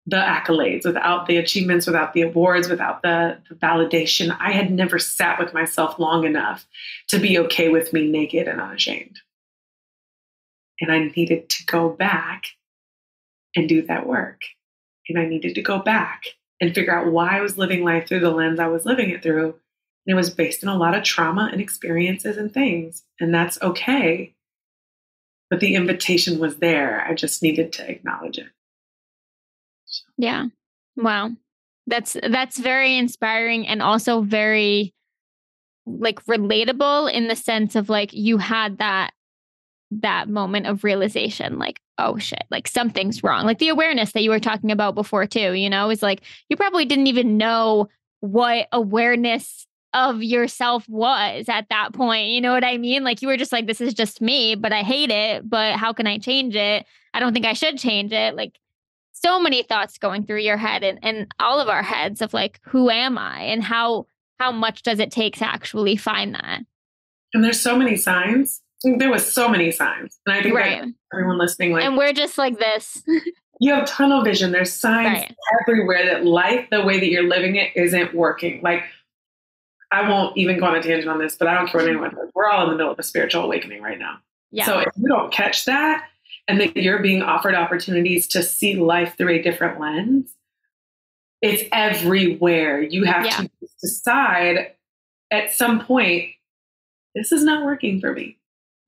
[0.06, 4.36] the accolades, without the achievements, without the awards, without the, the, validation.
[4.38, 6.66] I had never sat with myself long enough
[7.08, 9.20] to be okay with me naked and unashamed.
[10.80, 12.44] And I needed to go back
[13.56, 14.42] and do that work.
[15.08, 16.24] And I needed to go back
[16.60, 19.22] and figure out why I was living life through the lens I was living it
[19.22, 19.54] through.
[20.06, 23.04] And it was based on a lot of trauma and experiences and things.
[23.20, 24.34] And that's okay.
[25.48, 27.06] But the invitation was there.
[27.06, 28.48] I just needed to acknowledge it.
[30.16, 30.46] Yeah.
[30.96, 31.30] Wow.
[31.86, 34.94] That's that's very inspiring and also very
[35.86, 39.12] like relatable in the sense of like you had that
[39.90, 44.30] that moment of realization like oh shit like something's wrong like the awareness that you
[44.30, 47.88] were talking about before too you know is like you probably didn't even know
[48.20, 53.28] what awareness of yourself was at that point you know what i mean like you
[53.28, 56.18] were just like this is just me but i hate it but how can i
[56.18, 58.58] change it i don't think i should change it like
[59.24, 62.60] so many thoughts going through your head and, and all of our heads of like
[62.64, 64.06] who am i and how
[64.38, 66.60] how much does it take to actually find that
[67.32, 68.60] and there's so many signs
[68.98, 70.18] there was so many signs.
[70.26, 70.84] And I think right.
[71.12, 73.02] everyone listening, like, and we're just like this.
[73.60, 74.52] you have tunnel vision.
[74.52, 75.36] There's signs right.
[75.60, 78.60] everywhere that life, the way that you're living it, isn't working.
[78.62, 78.84] Like,
[79.90, 82.04] I won't even go on a tangent on this, but I don't care what mm-hmm.
[82.04, 82.30] anyone says.
[82.34, 84.18] We're all in the middle of a spiritual awakening right now.
[84.50, 84.66] Yeah.
[84.66, 86.04] So if you don't catch that
[86.46, 90.32] and that you're being offered opportunities to see life through a different lens,
[91.40, 92.82] it's everywhere.
[92.82, 93.36] You have yeah.
[93.38, 93.50] to
[93.82, 94.72] decide
[95.30, 96.30] at some point,
[97.14, 98.38] this is not working for me.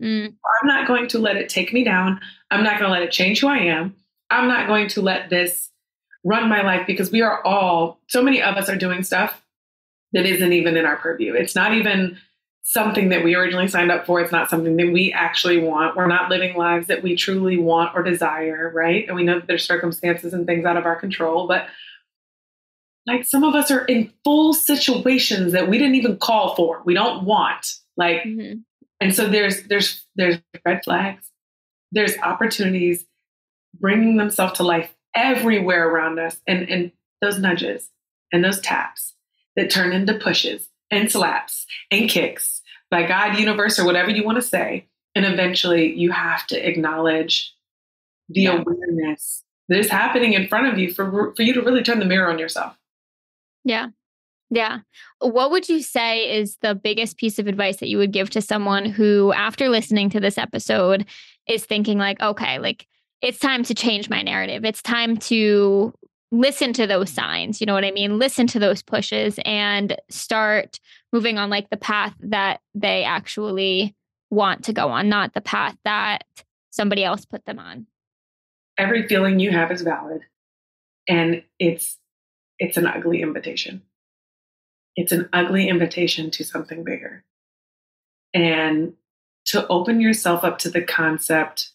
[0.03, 0.27] Mm.
[0.27, 2.21] I'm not going to let it take me down.
[2.51, 3.95] I'm not going to let it change who I am.
[4.31, 5.71] I'm not going to let this
[6.25, 9.43] run my life because we are all, so many of us are doing stuff
[10.13, 11.35] that isn't even in our purview.
[11.35, 12.19] It's not even
[12.69, 14.21] something that we originally signed up for.
[14.21, 15.95] It's not something that we actually want.
[15.95, 19.07] We're not living lives that we truly want or desire, right?
[19.07, 21.69] And we know that there's circumstances and things out of our control, but
[23.07, 26.83] like some of us are in full situations that we didn't even call for.
[26.85, 27.75] We don't want.
[27.97, 28.59] Like mm-hmm.
[29.01, 31.31] and so there's there's there's red flags.
[31.93, 33.07] There's opportunities
[33.79, 36.91] bringing themselves to life everywhere around us and and
[37.21, 37.91] those nudges
[38.33, 39.15] and those taps
[39.55, 44.37] that turn into pushes and slaps and kicks by God, universe, or whatever you want
[44.37, 44.87] to say.
[45.15, 47.55] And eventually you have to acknowledge
[48.29, 48.61] the yeah.
[48.61, 52.05] awareness that is happening in front of you for, for you to really turn the
[52.05, 52.77] mirror on yourself.
[53.65, 53.89] Yeah.
[54.51, 54.81] Yeah.
[55.19, 58.41] What would you say is the biggest piece of advice that you would give to
[58.41, 61.07] someone who, after listening to this episode,
[61.49, 62.87] is thinking, like, okay, like
[63.23, 64.65] it's time to change my narrative.
[64.65, 65.93] It's time to
[66.33, 67.21] listen to those mm-hmm.
[67.21, 68.19] signs you know what i mean?
[68.19, 70.79] Listen to those pushes and start
[71.13, 73.95] moving on like the path that they actually
[74.31, 76.25] want to go on not the path that
[76.71, 77.87] somebody else put them on.
[78.79, 80.23] Every feeling you have is valid
[81.09, 81.99] and it's
[82.59, 83.83] it's an ugly invitation.
[84.95, 87.25] It's an ugly invitation to something bigger.
[88.33, 88.95] And
[89.47, 91.71] to open yourself up to the concept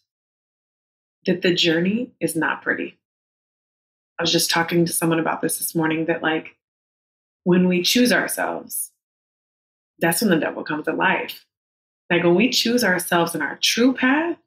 [1.26, 2.98] that the journey is not pretty
[4.22, 6.56] I was just talking to someone about this this morning that, like,
[7.44, 8.92] when we choose ourselves,
[9.98, 11.44] that's when the devil comes to life.
[12.12, 14.38] Like, when we choose ourselves in our true path,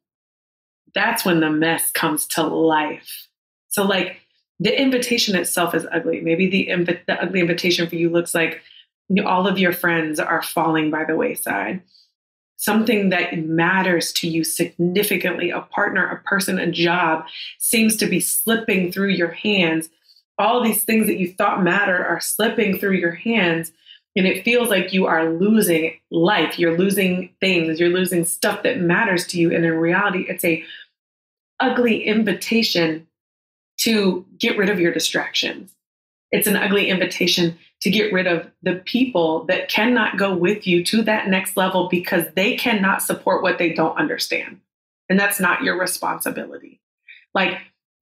[0.93, 3.27] that's when the mess comes to life.
[3.67, 4.21] So, like,
[4.61, 6.21] the invitation itself is ugly.
[6.21, 8.61] Maybe the, inv- the ugly invitation for you looks like
[9.25, 11.81] all of your friends are falling by the wayside
[12.57, 17.25] something that matters to you significantly, a partner, a person, a job,
[17.59, 19.89] seems to be slipping through your hands.
[20.37, 23.71] All these things that you thought mattered are slipping through your hands.
[24.15, 26.57] And it feels like you are losing life.
[26.57, 27.79] You're losing things.
[27.79, 29.53] You're losing stuff that matters to you.
[29.53, 30.63] And in reality, it's a
[31.59, 33.07] ugly invitation
[33.77, 35.75] to get rid of your distractions.
[36.35, 40.83] It's an ugly invitation to get rid of the people that cannot go with you
[40.83, 44.59] to that next level because they cannot support what they don't understand.
[45.09, 46.81] And that's not your responsibility.
[47.33, 47.59] Like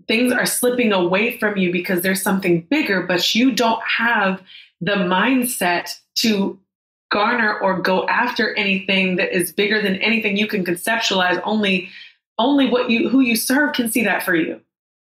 [0.08, 4.42] things are slipping away from you because there's something bigger, but you don't have
[4.82, 6.60] the mindset to
[7.12, 11.40] garner or go after anything that is bigger than anything you can conceptualize.
[11.46, 11.90] Only
[12.40, 14.60] only what you who you serve can see that for you.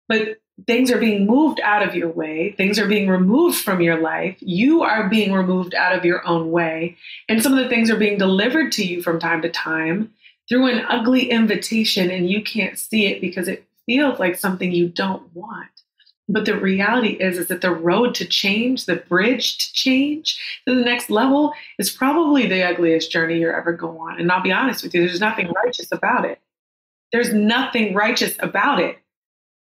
[0.09, 3.99] But things are being moved out of your way, things are being removed from your
[3.99, 6.95] life, you are being removed out of your own way,
[7.27, 10.13] and some of the things are being delivered to you from time to time
[10.47, 14.87] through an ugly invitation, and you can't see it because it feels like something you
[14.87, 15.69] don't want.
[16.29, 20.73] But the reality is, is that the road to change, the bridge to change to
[20.73, 24.19] the next level is probably the ugliest journey you're ever going on.
[24.21, 26.39] And I'll be honest with you, there's nothing righteous about it.
[27.11, 29.02] There's nothing righteous about it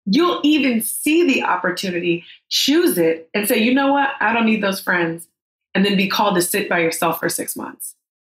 [0.07, 4.11] you'll even see the opportunity, choose it, and say, you know what?
[4.20, 5.28] I don't need those friends.
[5.74, 7.94] And then be called to sit by yourself for six months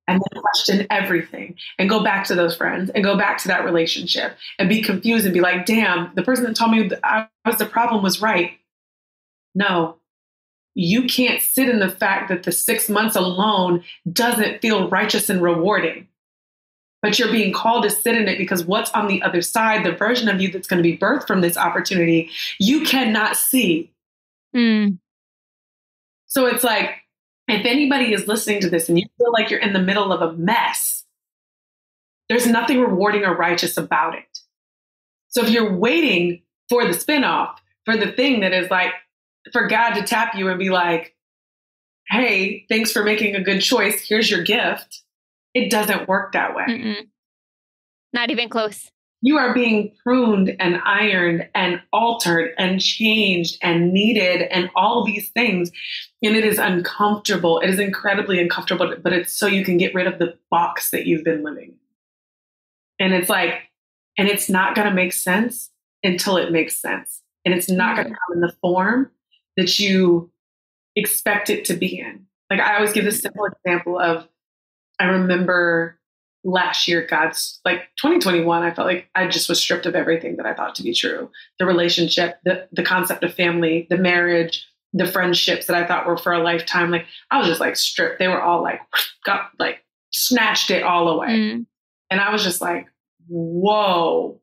[0.09, 3.65] and then question everything and go back to those friends and go back to that
[3.65, 7.59] relationship and be confused and be like, damn, the person that told me I was
[7.59, 8.53] the problem was right.
[9.55, 9.97] No,
[10.75, 15.43] you can't sit in the fact that the six months alone doesn't feel righteous and
[15.43, 16.09] rewarding
[17.03, 19.93] but you're being called to sit in it because what's on the other side, the
[19.93, 23.93] version of you that's going to be birthed from this opportunity, you cannot see.
[24.55, 24.99] Mm.
[26.27, 26.91] So it's like,
[27.49, 30.21] if anybody is listening to this and you feel like you're in the middle of
[30.21, 31.05] a mess,
[32.29, 34.41] there's nothing rewarding or righteous about it.
[35.29, 38.93] So if you're waiting for the spinoff, for the thing that is like,
[39.53, 41.15] for God to tap you and be like,
[42.09, 44.05] hey, thanks for making a good choice.
[44.07, 45.03] Here's your gift
[45.57, 46.65] it doesn't work that way.
[46.69, 47.09] Mm-mm.
[48.13, 48.91] Not even close.
[49.23, 55.31] You are being pruned and ironed and altered and changed and needed and all these
[55.31, 55.71] things.
[56.23, 57.61] And it is uncomfortable.
[57.61, 61.07] It is incredibly uncomfortable, but it's so you can get rid of the box that
[61.07, 61.77] you've been living.
[63.01, 63.55] And it's like,
[64.19, 65.71] and it's not going to make sense
[66.03, 67.23] until it makes sense.
[67.47, 68.17] And it's not going to mm.
[68.29, 69.11] come in the form
[69.57, 70.31] that you
[70.95, 72.27] expect it to be in.
[72.51, 74.29] Like I always give this simple example of
[74.99, 75.99] I remember
[76.45, 80.47] last year, God's like 2021, I felt like I just was stripped of everything that
[80.47, 81.31] I thought to be true.
[81.59, 86.17] The relationship, the the concept of family, the marriage, the friendships that I thought were
[86.17, 86.91] for a lifetime.
[86.91, 88.19] Like I was just like stripped.
[88.19, 88.81] They were all like
[89.25, 91.29] got like snatched it all away.
[91.29, 91.67] Mm.
[92.11, 92.87] And I was just like,
[93.29, 94.41] whoa,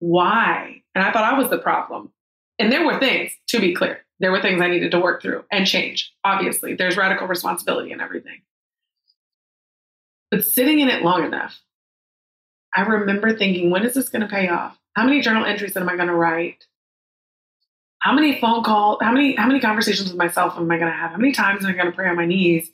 [0.00, 0.82] why?
[0.94, 2.12] And I thought I was the problem.
[2.58, 5.44] And there were things, to be clear, there were things I needed to work through
[5.50, 6.12] and change.
[6.24, 8.42] Obviously, there's radical responsibility in everything.
[10.34, 11.60] But sitting in it long enough,
[12.74, 14.76] I remember thinking, when is this going to pay off?
[14.96, 16.66] How many journal entries am I going to write?
[18.00, 20.96] How many phone calls, how many, how many conversations with myself am I going to
[20.96, 21.12] have?
[21.12, 22.68] How many times am I going to pray on my knees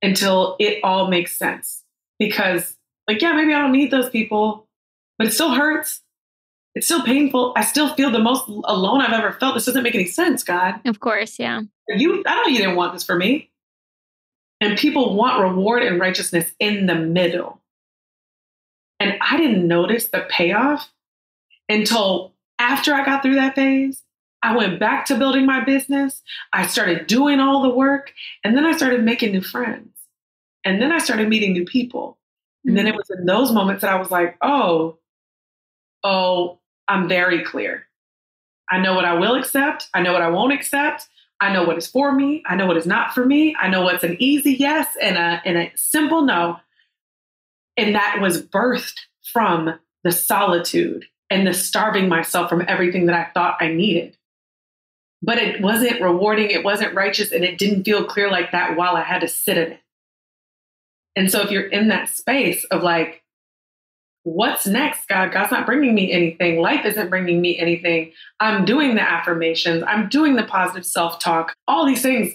[0.00, 1.82] until it all makes sense?
[2.18, 2.74] Because,
[3.06, 4.66] like, yeah, maybe I don't need those people,
[5.18, 6.00] but it still hurts.
[6.74, 7.52] It's still painful.
[7.54, 9.56] I still feel the most alone I've ever felt.
[9.56, 10.80] This doesn't make any sense, God.
[10.86, 11.60] Of course, yeah.
[11.86, 13.50] You, I know you didn't want this for me.
[14.64, 17.60] And people want reward and righteousness in the middle.
[18.98, 20.90] And I didn't notice the payoff
[21.68, 24.02] until after I got through that phase.
[24.42, 26.22] I went back to building my business.
[26.52, 28.14] I started doing all the work.
[28.42, 29.90] And then I started making new friends.
[30.64, 32.16] And then I started meeting new people.
[32.64, 34.96] And then it was in those moments that I was like, oh,
[36.02, 36.58] oh,
[36.88, 37.86] I'm very clear.
[38.70, 39.88] I know what I will accept.
[39.92, 41.06] I know what I won't accept.
[41.40, 42.42] I know what is for me.
[42.46, 43.56] I know what is not for me.
[43.58, 46.58] I know what's an easy yes and a, and a simple no.
[47.76, 49.00] And that was birthed
[49.32, 54.16] from the solitude and the starving myself from everything that I thought I needed.
[55.22, 58.94] But it wasn't rewarding, it wasn't righteous, and it didn't feel clear like that while
[58.94, 59.80] I had to sit in it.
[61.16, 63.23] And so if you're in that space of like,
[64.24, 65.32] what's next, God?
[65.32, 66.60] God's not bringing me anything.
[66.60, 68.12] Life isn't bringing me anything.
[68.40, 72.34] I'm doing the affirmations, I'm doing the positive self talk, all these things.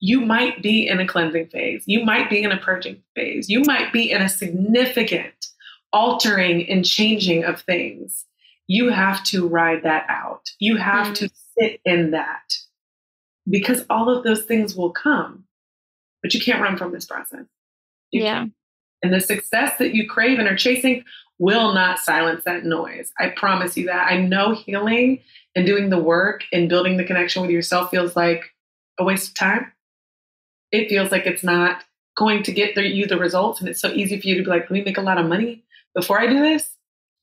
[0.00, 1.82] You might be in a cleansing phase.
[1.86, 3.48] You might be in a purging phase.
[3.48, 5.34] You might be in a significant
[5.92, 8.24] altering and changing of things.
[8.68, 10.50] You have to ride that out.
[10.60, 11.26] You have mm-hmm.
[11.26, 12.54] to sit in that
[13.48, 15.44] because all of those things will come,
[16.22, 17.46] but you can't run from this process.
[18.12, 18.34] You yeah.
[18.34, 18.52] Can't.
[19.02, 21.04] And the success that you crave and are chasing
[21.38, 23.12] will not silence that noise.
[23.18, 24.10] I promise you that.
[24.10, 25.20] I know healing
[25.54, 28.44] and doing the work and building the connection with yourself feels like
[28.98, 29.72] a waste of time.
[30.72, 31.84] It feels like it's not
[32.16, 33.60] going to get you the results.
[33.60, 35.26] And it's so easy for you to be like, let me make a lot of
[35.26, 36.68] money before I do this.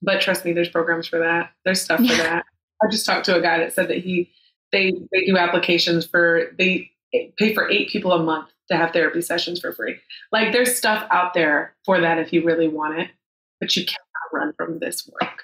[0.02, 1.52] But trust me, there's programs for that.
[1.66, 2.46] There's stuff for that.
[2.82, 4.32] I just talked to a guy that said that he
[4.72, 6.92] they they do applications for they
[7.38, 9.98] pay for eight people a month to have therapy sessions for free.
[10.32, 13.10] Like there's stuff out there for that if you really want it,
[13.60, 14.00] but you cannot
[14.34, 15.44] run from this work.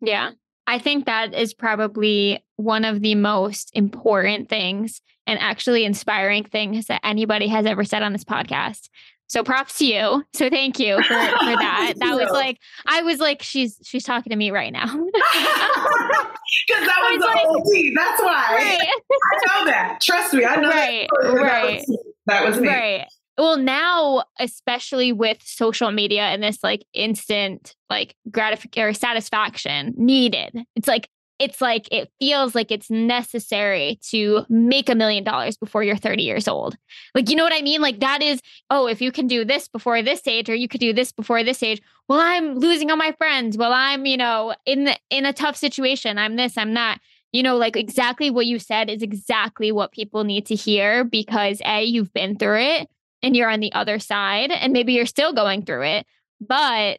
[0.00, 0.32] Yeah.
[0.66, 6.86] I think that is probably one of the most important things and actually inspiring things
[6.86, 8.88] that anybody has ever said on this podcast.
[9.28, 10.24] So props to you.
[10.34, 11.94] So thank you for, for that.
[11.96, 14.86] that was like I was like, she's she's talking to me right now.
[16.68, 17.92] Because that was, was the like, whole.
[17.96, 18.54] That's why.
[18.54, 18.78] Right.
[18.80, 20.00] I know that.
[20.00, 21.28] Trust me, I know right, that.
[21.32, 21.84] Right.
[22.26, 22.68] That was, me.
[22.68, 23.06] Right.
[23.38, 30.64] Well, now, especially with social media and this like instant like gratification or satisfaction needed,
[30.76, 31.08] it's like
[31.42, 36.22] it's like it feels like it's necessary to make a million dollars before you're 30
[36.22, 36.76] years old.
[37.16, 37.80] Like, you know what I mean?
[37.80, 40.80] Like, that is, oh, if you can do this before this age, or you could
[40.80, 41.82] do this before this age.
[42.08, 43.58] Well, I'm losing all my friends.
[43.58, 46.16] Well, I'm, you know, in the in a tough situation.
[46.16, 47.00] I'm this, I'm that.
[47.32, 51.62] You know, like exactly what you said is exactly what people need to hear because
[51.64, 52.88] A, you've been through it
[53.22, 56.06] and you're on the other side, and maybe you're still going through it.
[56.40, 56.98] But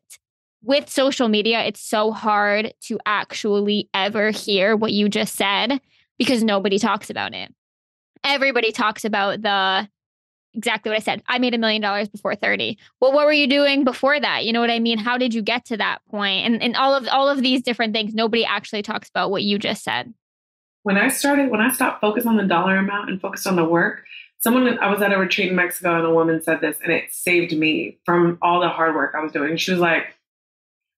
[0.64, 5.82] with social media, it's so hard to actually ever hear what you just said
[6.18, 7.54] because nobody talks about it.
[8.24, 9.88] Everybody talks about the
[10.54, 11.22] exactly what I said.
[11.28, 12.78] I made a million dollars before 30.
[13.02, 14.46] Well, what were you doing before that?
[14.46, 14.98] You know what I mean?
[14.98, 16.46] How did you get to that point?
[16.46, 19.60] And and all of all of these different things, nobody actually talks about what you
[19.60, 20.14] just said.
[20.84, 23.66] When I started, when I stopped focusing on the dollar amount and focused on the
[23.66, 24.04] work,
[24.40, 27.06] someone I was at a retreat in Mexico and a woman said this and it
[27.12, 29.56] saved me from all the hard work I was doing.
[29.56, 30.16] She was like,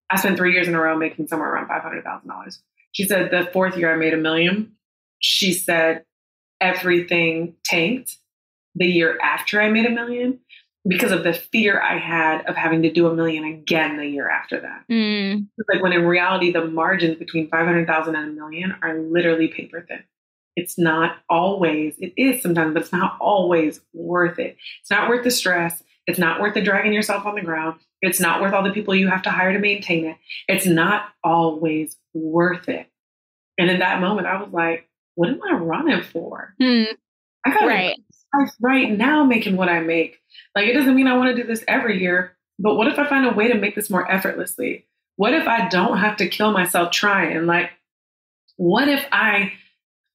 [0.09, 2.59] I spent three years in a row making somewhere around $500,000.
[2.91, 4.73] She said the fourth year I made a million.
[5.19, 6.05] She said
[6.59, 8.17] everything tanked
[8.73, 10.39] the year after I made a million
[10.88, 14.29] because of the fear I had of having to do a million again the year
[14.29, 14.83] after that.
[14.89, 15.47] Mm.
[15.71, 20.03] Like when in reality, the margins between 500,000 and a million are literally paper thin.
[20.55, 24.57] It's not always, it is sometimes, but it's not always worth it.
[24.81, 25.83] It's not worth the stress.
[26.07, 27.79] It's not worth the dragging yourself on the ground.
[28.01, 30.17] It's not worth all the people you have to hire to maintain it.
[30.47, 32.88] It's not always worth it.
[33.57, 36.53] And in that moment, I was like, what am I running for?
[36.61, 36.88] Mm.
[37.45, 37.97] I got right.
[38.61, 40.19] Right now making what I make.
[40.55, 43.07] Like, it doesn't mean I want to do this every year, but what if I
[43.07, 44.86] find a way to make this more effortlessly?
[45.17, 47.45] What if I don't have to kill myself trying?
[47.45, 47.71] Like,
[48.57, 49.53] what if I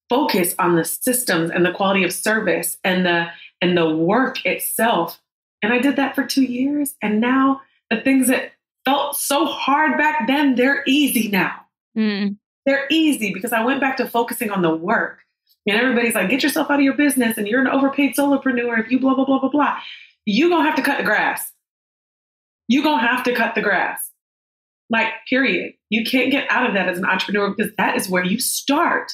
[0.08, 3.28] focus on the systems and the quality of service and the
[3.60, 5.20] and the work itself?
[5.62, 6.94] And I did that for two years.
[7.02, 7.60] And now
[7.90, 8.52] the things that
[8.84, 11.66] felt so hard back then, they're easy now.
[11.96, 12.36] Mm.
[12.66, 15.20] They're easy because I went back to focusing on the work.
[15.66, 18.90] And everybody's like, get yourself out of your business and you're an overpaid solopreneur if
[18.90, 19.78] you blah, blah, blah, blah, blah.
[20.24, 21.52] You're going to have to cut the grass.
[22.68, 24.11] You're going to have to cut the grass.
[24.88, 25.74] Like, period.
[25.88, 29.12] You can't get out of that as an entrepreneur because that is where you start.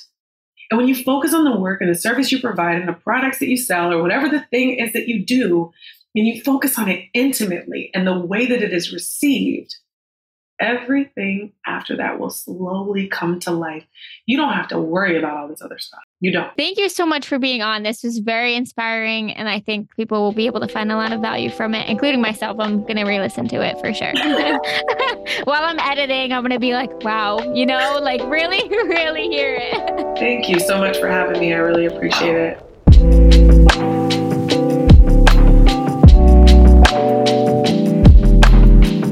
[0.70, 3.38] And when you focus on the work and the service you provide and the products
[3.38, 5.72] that you sell or whatever the thing is that you do,
[6.16, 9.76] and you focus on it intimately and the way that it is received,
[10.60, 13.84] everything after that will slowly come to life.
[14.26, 16.00] You don't have to worry about all this other stuff.
[16.20, 16.54] You don't.
[16.56, 17.82] Thank you so much for being on.
[17.82, 19.32] This was very inspiring.
[19.32, 21.88] And I think people will be able to find a lot of value from it,
[21.88, 22.58] including myself.
[22.58, 24.12] I'm going to re listen to it for sure.
[25.44, 29.58] While I'm editing, I'm going to be like, wow, you know, like really, really hear
[29.60, 30.18] it.
[30.18, 31.52] Thank you so much for having me.
[31.52, 33.25] I really appreciate it.